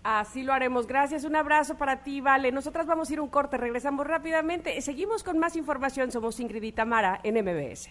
Así 0.03 0.45
lo 0.45 0.53
haremos. 0.53 0.87
Gracias. 0.87 1.25
Un 1.25 1.35
abrazo 1.35 1.77
para 1.77 2.03
ti, 2.03 2.21
Vale. 2.21 2.53
Nosotras 2.53 2.87
vamos 2.87 3.11
a 3.11 3.13
ir 3.13 3.21
un 3.21 3.29
corte. 3.29 3.57
Regresamos 3.57 4.07
rápidamente. 4.07 4.81
Seguimos 4.81 5.25
con 5.25 5.39
más 5.39 5.57
información. 5.57 6.13
Somos 6.13 6.39
Ingrid 6.41 6.63
y 6.63 6.73
Tamara 6.73 7.21
en 7.25 7.35
MBS. 7.35 7.91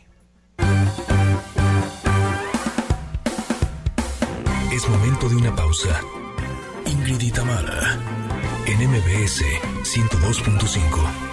Es 4.73 4.89
momento 4.89 5.29
de 5.29 5.35
una 5.35 5.55
pausa. 5.55 6.01
Ingrid 6.86 7.21
y 7.21 7.32
Tamara 7.32 7.98
en 8.65 8.89
MBS 8.89 9.43
102.5. 9.84 11.24